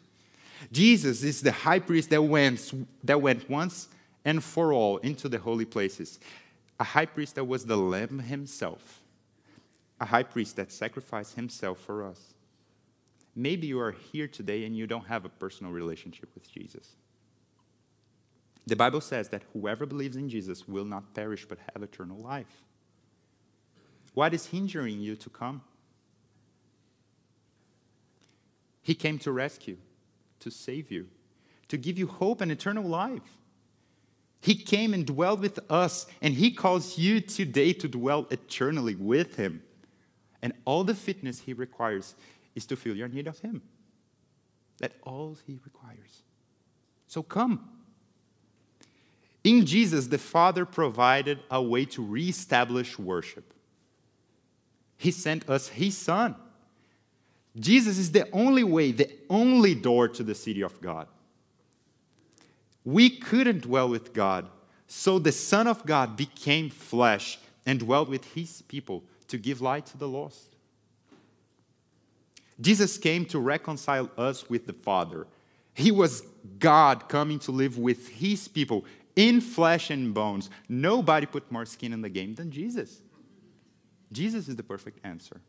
Jesus 0.72 1.24
is 1.24 1.42
the 1.42 1.52
high 1.52 1.80
priest 1.80 2.10
that 2.10 2.22
went, 2.22 2.74
that 3.04 3.22
went 3.22 3.50
once 3.50 3.90
and 4.24 4.44
for 4.44 4.74
all 4.74 4.98
into 4.98 5.30
the 5.30 5.38
holy 5.38 5.66
places. 5.66 6.20
a 6.80 6.84
high 6.84 7.06
priest 7.06 7.36
that 7.36 7.46
was 7.46 7.66
the 7.66 7.78
Lamb 7.78 8.20
himself, 8.20 9.02
a 10.00 10.06
high 10.06 10.24
priest 10.24 10.56
that 10.58 10.72
sacrificed 10.72 11.36
himself 11.36 11.80
for 11.80 12.06
us. 12.06 12.34
Maybe 13.36 13.68
you 13.68 13.80
are 13.80 13.92
here 13.92 14.28
today 14.28 14.66
and 14.66 14.76
you 14.76 14.88
don't 14.88 15.08
have 15.08 15.26
a 15.26 15.30
personal 15.30 15.72
relationship 15.72 16.30
with 16.34 16.50
Jesus. 16.52 16.96
The 18.68 18.76
Bible 18.76 19.02
says 19.02 19.30
that 19.30 19.44
whoever 19.54 19.86
believes 19.86 20.16
in 20.16 20.30
Jesus 20.30 20.68
will 20.68 20.86
not 20.86 21.14
perish 21.14 21.46
but 21.46 21.60
have 21.74 21.84
eternal 21.84 22.18
life. 22.18 22.64
What 24.14 24.34
is 24.34 24.48
hindering 24.48 25.02
you 25.02 25.16
to 25.18 25.30
come? 25.30 25.62
He 28.82 28.96
came 28.96 29.20
to 29.20 29.32
rescue, 29.32 29.78
to 30.40 30.50
save 30.50 30.92
you, 30.92 31.08
to 31.68 31.78
give 31.78 31.98
you 31.98 32.08
hope 32.08 32.42
and 32.42 32.52
eternal 32.52 32.84
life. 32.84 33.38
He 34.40 34.56
came 34.56 34.94
and 34.94 35.06
dwelled 35.06 35.42
with 35.42 35.60
us, 35.72 36.06
and 36.22 36.36
He 36.36 36.52
calls 36.52 36.98
you 36.98 37.20
today 37.20 37.74
to 37.74 37.88
dwell 37.88 38.28
eternally 38.30 38.94
with 38.94 39.38
Him. 39.38 39.64
And 40.42 40.54
all 40.66 40.84
the 40.84 40.94
fitness 40.94 41.40
He 41.42 41.54
requires 41.54 42.14
is 42.56 42.66
to 42.68 42.76
feel 42.76 42.96
your 42.96 43.08
need 43.08 43.28
of 43.28 43.40
Him. 43.40 43.62
That 44.80 44.94
all 45.04 45.38
He 45.46 45.60
requires. 45.64 46.24
So 47.08 47.22
come. 47.22 47.70
In 49.44 49.66
Jesus, 49.66 50.08
the 50.08 50.18
Father 50.18 50.66
provided 50.66 51.40
a 51.52 51.62
way 51.62 51.86
to 51.86 52.04
reestablish 52.04 52.98
worship. 52.98 53.54
He 54.98 55.12
sent 55.12 55.48
us 55.50 55.68
His 55.68 55.98
Son. 55.98 56.36
Jesus 57.58 57.98
is 57.98 58.12
the 58.12 58.30
only 58.32 58.64
way, 58.64 58.92
the 58.92 59.12
only 59.30 59.76
door 59.76 60.08
to 60.10 60.24
the 60.24 60.36
city 60.36 60.62
of 60.62 60.82
God. 60.82 61.08
We 62.84 63.10
couldn't 63.10 63.62
dwell 63.62 63.88
with 63.90 64.14
God, 64.14 64.50
so 64.88 65.20
the 65.20 65.32
Son 65.32 65.68
of 65.68 65.86
God 65.86 66.18
became 66.18 66.70
flesh 66.70 67.40
and 67.66 67.80
dwelled 67.80 68.10
with 68.10 68.34
His 68.34 68.62
people 68.64 69.04
to 69.28 69.38
give 69.38 69.62
light 69.62 69.86
to 69.88 69.98
the 69.98 70.08
lost. 70.08 70.55
Jesus 72.60 72.98
came 72.98 73.26
to 73.26 73.40
reconcile 73.40 74.10
us 74.18 74.50
with 74.50 74.66
the 74.66 74.74
Father. 74.74 75.28
He 75.74 75.92
was 75.92 76.24
God 76.60 77.10
coming 77.10 77.40
to 77.40 77.52
live 77.52 77.78
with 77.78 78.08
His 78.08 78.48
people 78.48 78.86
in 79.16 79.42
flesh 79.42 79.90
and 79.90 80.14
bones. 80.14 80.50
Nobody 80.70 81.26
put 81.26 81.52
more 81.52 81.66
skin 81.66 81.94
in 81.94 82.02
the 82.02 82.10
game 82.10 82.36
than 82.36 82.52
Jesus. 82.52 83.02
Jesus 84.12 84.48
is 84.48 84.56
the 84.56 84.64
perfect 84.64 85.00
answer. 85.04 85.42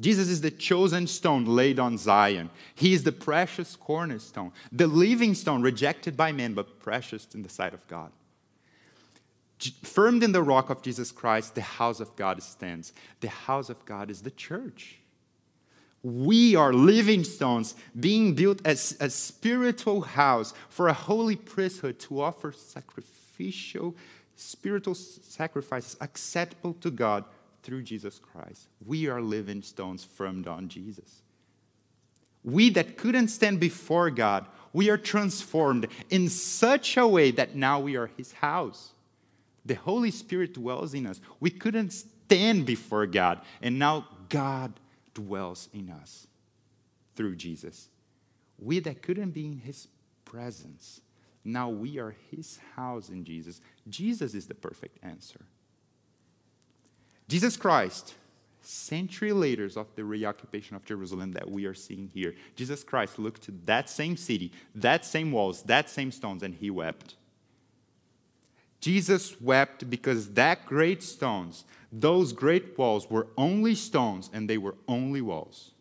Jesus 0.00 0.28
is 0.28 0.40
the 0.40 0.50
chosen 0.50 1.06
stone 1.06 1.44
laid 1.44 1.78
on 1.78 1.98
Zion. 1.98 2.48
He 2.74 2.94
is 2.94 3.02
the 3.02 3.12
precious 3.12 3.76
cornerstone, 3.76 4.52
the 4.72 4.86
living 4.86 5.34
stone 5.34 5.60
rejected 5.60 6.16
by 6.16 6.32
men, 6.32 6.54
but 6.54 6.80
precious 6.80 7.28
in 7.34 7.42
the 7.42 7.50
sight 7.50 7.74
of 7.74 7.86
God. 7.86 8.10
Firmed 9.82 10.22
in 10.22 10.32
the 10.32 10.42
rock 10.42 10.70
of 10.70 10.82
Jesus 10.82 11.12
Christ, 11.12 11.54
the 11.54 11.60
house 11.60 12.00
of 12.00 12.14
God 12.16 12.42
stands. 12.42 12.92
The 13.20 13.28
house 13.28 13.68
of 13.68 13.84
God 13.84 14.10
is 14.10 14.22
the 14.22 14.30
church. 14.30 14.98
We 16.02 16.56
are 16.56 16.72
living 16.72 17.24
stones 17.24 17.74
being 17.98 18.34
built 18.34 18.62
as 18.64 18.96
a 19.00 19.10
spiritual 19.10 20.00
house 20.00 20.54
for 20.70 20.88
a 20.88 20.94
holy 20.94 21.36
priesthood 21.36 21.98
to 22.00 22.22
offer 22.22 22.52
sacrificial, 22.52 23.94
spiritual 24.34 24.94
sacrifices 24.94 25.98
acceptable 26.00 26.72
to 26.80 26.90
God 26.90 27.24
through 27.62 27.82
Jesus 27.82 28.18
Christ. 28.18 28.68
We 28.86 29.08
are 29.08 29.20
living 29.20 29.60
stones 29.60 30.02
firmed 30.02 30.48
on 30.48 30.68
Jesus. 30.68 31.20
We 32.42 32.70
that 32.70 32.96
couldn't 32.96 33.28
stand 33.28 33.60
before 33.60 34.10
God, 34.10 34.46
we 34.72 34.88
are 34.88 34.96
transformed 34.96 35.88
in 36.08 36.30
such 36.30 36.96
a 36.96 37.06
way 37.06 37.30
that 37.32 37.54
now 37.54 37.80
we 37.80 37.96
are 37.96 38.10
His 38.16 38.32
house. 38.32 38.92
The 39.70 39.76
Holy 39.76 40.10
Spirit 40.10 40.54
dwells 40.54 40.94
in 40.94 41.06
us. 41.06 41.20
We 41.38 41.48
couldn't 41.48 41.90
stand 41.90 42.66
before 42.66 43.06
God, 43.06 43.40
and 43.62 43.78
now 43.78 44.08
God 44.28 44.72
dwells 45.14 45.68
in 45.72 45.90
us 45.90 46.26
through 47.14 47.36
Jesus. 47.36 47.88
We 48.58 48.80
that 48.80 49.00
couldn't 49.00 49.30
be 49.30 49.46
in 49.46 49.58
His 49.58 49.86
presence, 50.24 51.02
now 51.44 51.68
we 51.68 52.00
are 52.00 52.16
His 52.32 52.58
house 52.74 53.10
in 53.10 53.22
Jesus. 53.22 53.60
Jesus 53.88 54.34
is 54.34 54.48
the 54.48 54.56
perfect 54.56 54.98
answer. 55.04 55.42
Jesus 57.28 57.56
Christ, 57.56 58.14
century 58.62 59.32
later 59.32 59.70
of 59.76 59.86
the 59.94 60.02
reoccupation 60.02 60.74
of 60.74 60.84
Jerusalem 60.84 61.30
that 61.34 61.48
we 61.48 61.64
are 61.66 61.74
seeing 61.74 62.10
here, 62.12 62.34
Jesus 62.56 62.82
Christ 62.82 63.20
looked 63.20 63.42
to 63.42 63.52
that 63.66 63.88
same 63.88 64.16
city, 64.16 64.50
that 64.74 65.04
same 65.04 65.30
walls, 65.30 65.62
that 65.62 65.88
same 65.88 66.10
stones, 66.10 66.42
and 66.42 66.56
he 66.56 66.70
wept. 66.70 67.14
Jesus 68.80 69.40
wept 69.40 69.90
because 69.90 70.30
that 70.30 70.64
great 70.66 71.02
stones, 71.02 71.64
those 71.92 72.32
great 72.32 72.76
walls 72.78 73.10
were 73.10 73.26
only 73.36 73.74
stones 73.74 74.30
and 74.32 74.48
they 74.48 74.58
were 74.58 74.74
only 74.88 75.20
walls. 75.20 75.72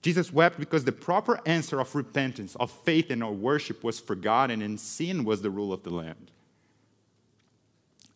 Jesus 0.00 0.32
wept 0.32 0.58
because 0.58 0.84
the 0.84 0.92
proper 0.92 1.40
answer 1.46 1.78
of 1.78 1.94
repentance, 1.94 2.56
of 2.56 2.70
faith, 2.70 3.10
and 3.10 3.22
of 3.22 3.38
worship 3.38 3.84
was 3.84 4.00
forgotten 4.00 4.60
and 4.60 4.80
sin 4.80 5.24
was 5.24 5.42
the 5.42 5.50
rule 5.50 5.72
of 5.72 5.84
the 5.84 5.90
land. 5.90 6.30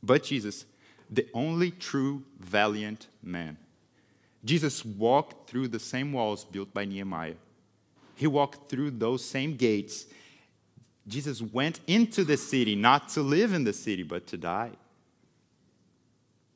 But 0.03 0.25
Jesus, 0.25 0.65
the 1.11 1.29
only 1.33 1.71
true 1.71 2.25
valiant 2.41 3.07
man, 3.23 3.57
Jesus 4.45 4.85
walked 4.85 5.49
through 5.49 5.69
the 5.69 5.79
same 5.79 6.13
walls 6.13 6.45
built 6.45 6.73
by 6.73 6.85
Nehemiah. 6.85 7.35
He 8.17 8.27
walked 8.27 8.69
through 8.71 8.93
those 8.93 9.25
same 9.25 9.57
gates 9.57 10.07
Jesus 11.09 11.41
went 11.41 11.81
into 11.87 12.25
the 12.25 12.37
city 12.37 12.75
not 12.75 13.09
to 13.11 13.23
live 13.23 13.53
in 13.53 13.65
the 13.65 13.73
city, 13.73 14.03
but 14.03 14.27
to 14.29 14.37
die. 14.37 14.73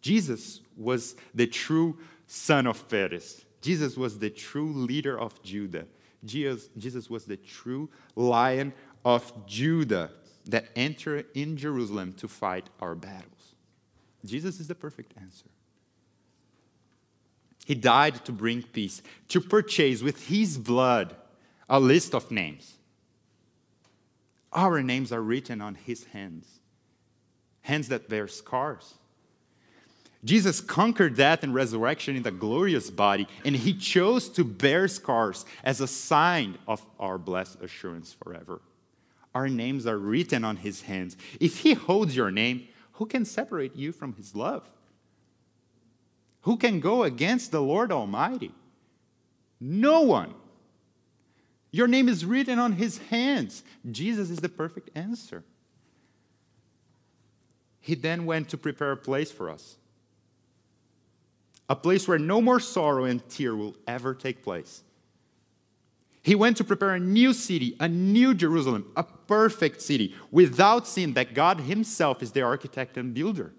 Jesus 0.03 0.61
was 0.77 1.15
the 1.35 1.47
true 1.47 1.99
son 2.27 2.67
of 2.67 2.89
Perez. 2.89 3.45
Jesus 3.61 3.97
was 3.97 4.19
the 4.19 4.31
true 4.31 4.73
leader 4.73 5.19
of 5.19 5.41
Judah. 5.43 5.87
Jesus, 6.25 6.69
Jesus 6.77 7.09
was 7.09 7.25
the 7.25 7.37
true 7.37 7.89
lion 8.17 8.73
of 9.05 9.33
Judah 9.47 10.11
that 10.47 10.67
entered 10.75 11.27
in 11.35 11.57
Jerusalem 11.57 12.13
to 12.15 12.29
fight 12.29 12.69
our 12.81 12.95
battles. 12.95 13.55
Jesus 14.25 14.59
is 14.59 14.69
the 14.69 14.75
perfect 14.75 15.15
answer. 15.21 15.47
He 17.67 17.75
died 17.75 18.25
to 18.25 18.33
bring 18.33 18.63
peace, 18.63 19.01
to 19.29 19.41
purchase 19.41 20.03
with 20.03 20.27
his 20.27 20.59
blood 20.59 21.15
a 21.69 21.79
list 21.79 22.15
of 22.15 22.31
names 22.31 22.79
our 24.53 24.83
names 24.83 25.13
are 25.13 25.23
written 25.23 25.61
on 25.61 25.75
his 25.75 26.05
hands, 26.05 26.61
hands 27.63 27.89
that 27.89 28.09
bear 28.09 28.29
scars. 28.29 28.95
Jesus 30.23 30.61
conquered 30.61 31.17
death 31.17 31.43
and 31.43 31.55
resurrection 31.55 32.15
in 32.15 32.23
the 32.23 32.31
glorious 32.31 32.91
body, 32.91 33.27
and 33.45 33.57
he 33.57 33.73
chose 33.73 34.29
to 34.31 34.45
bear 34.45 34.87
scars 34.87 35.47
as 35.65 35.81
a 35.81 35.87
sign 35.87 36.59
of 36.69 36.83
our 36.99 37.17
blessed 37.17 37.63
assurance 37.63 38.13
forever. 38.13 38.61
Our 39.35 39.49
names 39.49 39.87
are 39.87 39.97
written 39.97 40.45
on 40.45 40.57
his 40.57 40.83
hands. 40.83 41.17
If 41.39 41.59
he 41.59 41.73
holds 41.73 42.17
your 42.17 42.31
name, 42.31 42.69
who 42.93 43.07
can 43.07 43.25
separate 43.25 43.77
you 43.77 43.93
from 43.93 44.15
his 44.15 44.35
love? 44.35 44.69
Who 46.43 46.57
can 46.57 46.81
go 46.81 47.05
against 47.05 47.51
the 47.51 47.63
Lord 47.63 47.93
Almighty? 47.93 48.53
No 49.61 50.03
one. 50.03 50.35
Your 51.73 51.87
name 51.87 52.09
is 52.09 52.25
written 52.25 52.59
on 52.59 52.73
his 52.73 52.99
hands. 52.99 53.63
Jesus 53.91 54.31
is 54.31 54.39
the 54.39 54.49
perfect 54.49 54.91
answer. 54.95 55.45
He 57.81 57.95
then 57.95 58.27
went 58.27 58.49
to 58.51 58.59
prepare 58.59 58.93
a 58.93 58.97
place 58.97 59.31
for 59.31 59.49
us 59.49 59.77
a 61.71 61.77
place 61.77 62.09
where 62.09 62.19
no 62.19 62.43
more 62.43 62.59
sorrow 62.59 63.05
and 63.05 63.27
tear 63.31 63.55
will 63.55 63.77
ever 63.87 64.13
take 64.13 64.43
place. 64.43 64.83
He 66.21 66.35
went 66.35 66.57
to 66.57 66.65
prepare 66.65 66.91
a 66.91 66.99
new 66.99 67.33
city, 67.33 67.77
a 67.79 67.89
new 67.89 68.35
Jerusalem, 68.35 68.91
a 68.97 69.05
perfect 69.05 69.81
city 69.81 70.15
without 70.33 70.89
sin 70.89 71.15
that 71.15 71.33
God 71.33 71.61
Himself 71.61 72.25
is 72.25 72.33
the 72.33 72.43
architect 72.43 72.97
and 72.97 73.15
builder. 73.15 73.53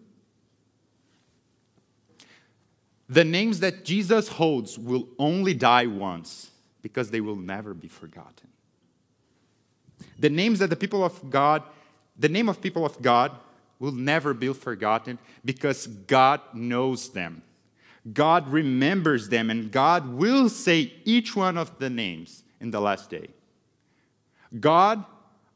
The 3.07 3.23
names 3.23 3.61
that 3.61 3.85
Jesus 3.85 4.27
holds 4.27 4.77
will 4.77 5.07
only 5.17 5.53
die 5.53 5.85
once 5.85 6.50
because 6.81 7.11
they 7.11 7.21
will 7.21 7.35
never 7.35 7.73
be 7.73 7.87
forgotten. 7.87 8.49
The 10.19 10.29
names 10.29 10.59
that 10.59 10.69
the 10.69 10.75
people 10.75 11.03
of 11.03 11.29
God, 11.29 11.63
the 12.17 12.29
name 12.29 12.49
of 12.49 12.61
people 12.61 12.85
of 12.85 13.01
God 13.01 13.31
will 13.79 13.91
never 13.91 14.33
be 14.33 14.53
forgotten 14.53 15.17
because 15.43 15.87
God 15.87 16.41
knows 16.53 17.09
them. 17.09 17.41
God 18.13 18.47
remembers 18.47 19.29
them, 19.29 19.49
and 19.49 19.71
God 19.71 20.07
will 20.13 20.49
say 20.49 20.93
each 21.05 21.35
one 21.35 21.57
of 21.57 21.77
the 21.77 21.89
names 21.89 22.43
in 22.59 22.71
the 22.71 22.81
last 22.81 23.09
day. 23.09 23.27
God, 24.59 25.05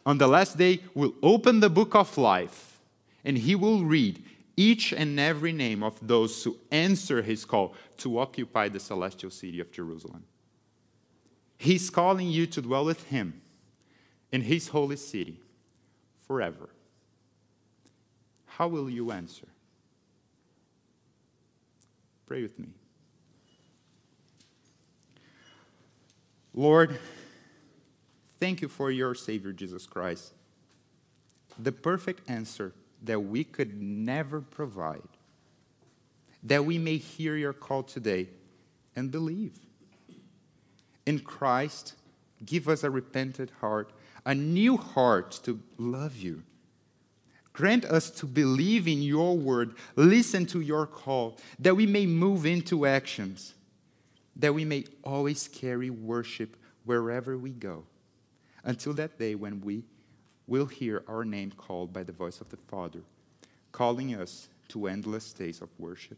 on 0.06 0.18
the 0.18 0.28
last 0.28 0.58
day, 0.58 0.80
will 0.94 1.14
open 1.24 1.60
the 1.60 1.70
book 1.70 1.96
of 1.96 2.18
life, 2.18 2.80
and 3.24 3.38
He 3.38 3.56
will 3.56 3.84
read 3.84 4.24
each 4.56 4.94
and 4.94 5.20
every 5.20 5.52
name 5.52 5.84
of 5.84 6.00
those 6.06 6.44
who 6.44 6.58
answer 6.72 7.22
His 7.22 7.46
call 7.46 7.74
to 7.98 8.20
occupy 8.20 8.70
the 8.70 8.80
celestial 8.80 9.32
city 9.32 9.60
of 9.60 9.72
Jerusalem. 9.72 10.24
He's 11.58 11.90
calling 11.90 12.28
you 12.28 12.46
to 12.48 12.62
dwell 12.62 12.86
with 12.86 13.04
Him 13.08 13.42
in 14.32 14.42
His 14.42 14.70
holy 14.70 14.98
city 14.98 15.40
forever. 16.28 16.70
how 18.46 18.68
will 18.70 18.90
you 18.90 19.12
answer? 19.12 19.48
Pray 22.26 22.42
with 22.42 22.58
me. 22.58 22.70
Lord, 26.54 26.98
thank 28.40 28.62
you 28.62 28.70
for 28.70 28.90
your 28.90 29.14
Savior, 29.14 29.52
Jesus 29.52 29.86
Christ, 29.86 30.34
the 31.60 31.74
perfect 31.74 32.30
answer 32.30 32.72
that 33.04 33.20
we 33.20 33.44
could 33.44 33.82
never 33.82 34.40
provide, 34.40 35.02
that 36.44 36.64
we 36.64 36.78
may 36.78 36.98
hear 36.98 37.36
your 37.36 37.54
call 37.54 37.84
today 37.84 38.30
and 38.96 39.12
believe. 39.12 39.60
In 41.06 41.20
Christ, 41.20 41.94
give 42.46 42.68
us 42.68 42.84
a 42.84 42.90
repentant 42.90 43.52
heart, 43.62 43.92
a 44.26 44.34
new 44.34 44.78
heart 44.78 45.40
to 45.44 45.60
love 45.78 46.16
you. 46.16 46.44
Grant 47.54 47.86
us 47.86 48.10
to 48.12 48.26
believe 48.26 48.88
in 48.88 49.02
your 49.02 49.38
word, 49.38 49.76
listen 49.96 50.46
to 50.48 50.60
your 50.60 50.86
call, 50.86 51.38
that 51.60 51.76
we 51.76 51.86
may 51.86 52.06
move 52.06 52.46
into 52.46 52.86
actions, 52.86 53.54
that 54.36 54.54
we 54.54 54.66
may 54.66 54.84
always 55.04 55.48
carry 55.48 55.90
worship 55.90 56.58
wherever 56.84 57.38
we 57.38 57.52
go, 57.52 57.86
until 58.64 58.94
that 58.94 59.18
day 59.18 59.36
when 59.36 59.62
we 59.62 59.86
will 60.48 60.66
hear 60.66 61.04
our 61.08 61.24
name 61.24 61.52
called 61.52 61.94
by 61.94 62.04
the 62.04 62.12
voice 62.12 62.42
of 62.42 62.50
the 62.50 62.58
Father, 62.58 63.00
calling 63.72 64.14
us 64.14 64.50
to 64.68 64.88
endless 64.88 65.32
days 65.32 65.62
of 65.62 65.70
worship. 65.80 66.18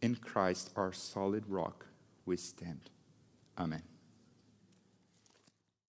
In 0.00 0.14
Christ, 0.16 0.70
our 0.74 0.92
solid 0.92 1.44
rock, 1.48 1.84
we 2.24 2.36
stand. 2.36 2.88
Amen. 3.60 3.89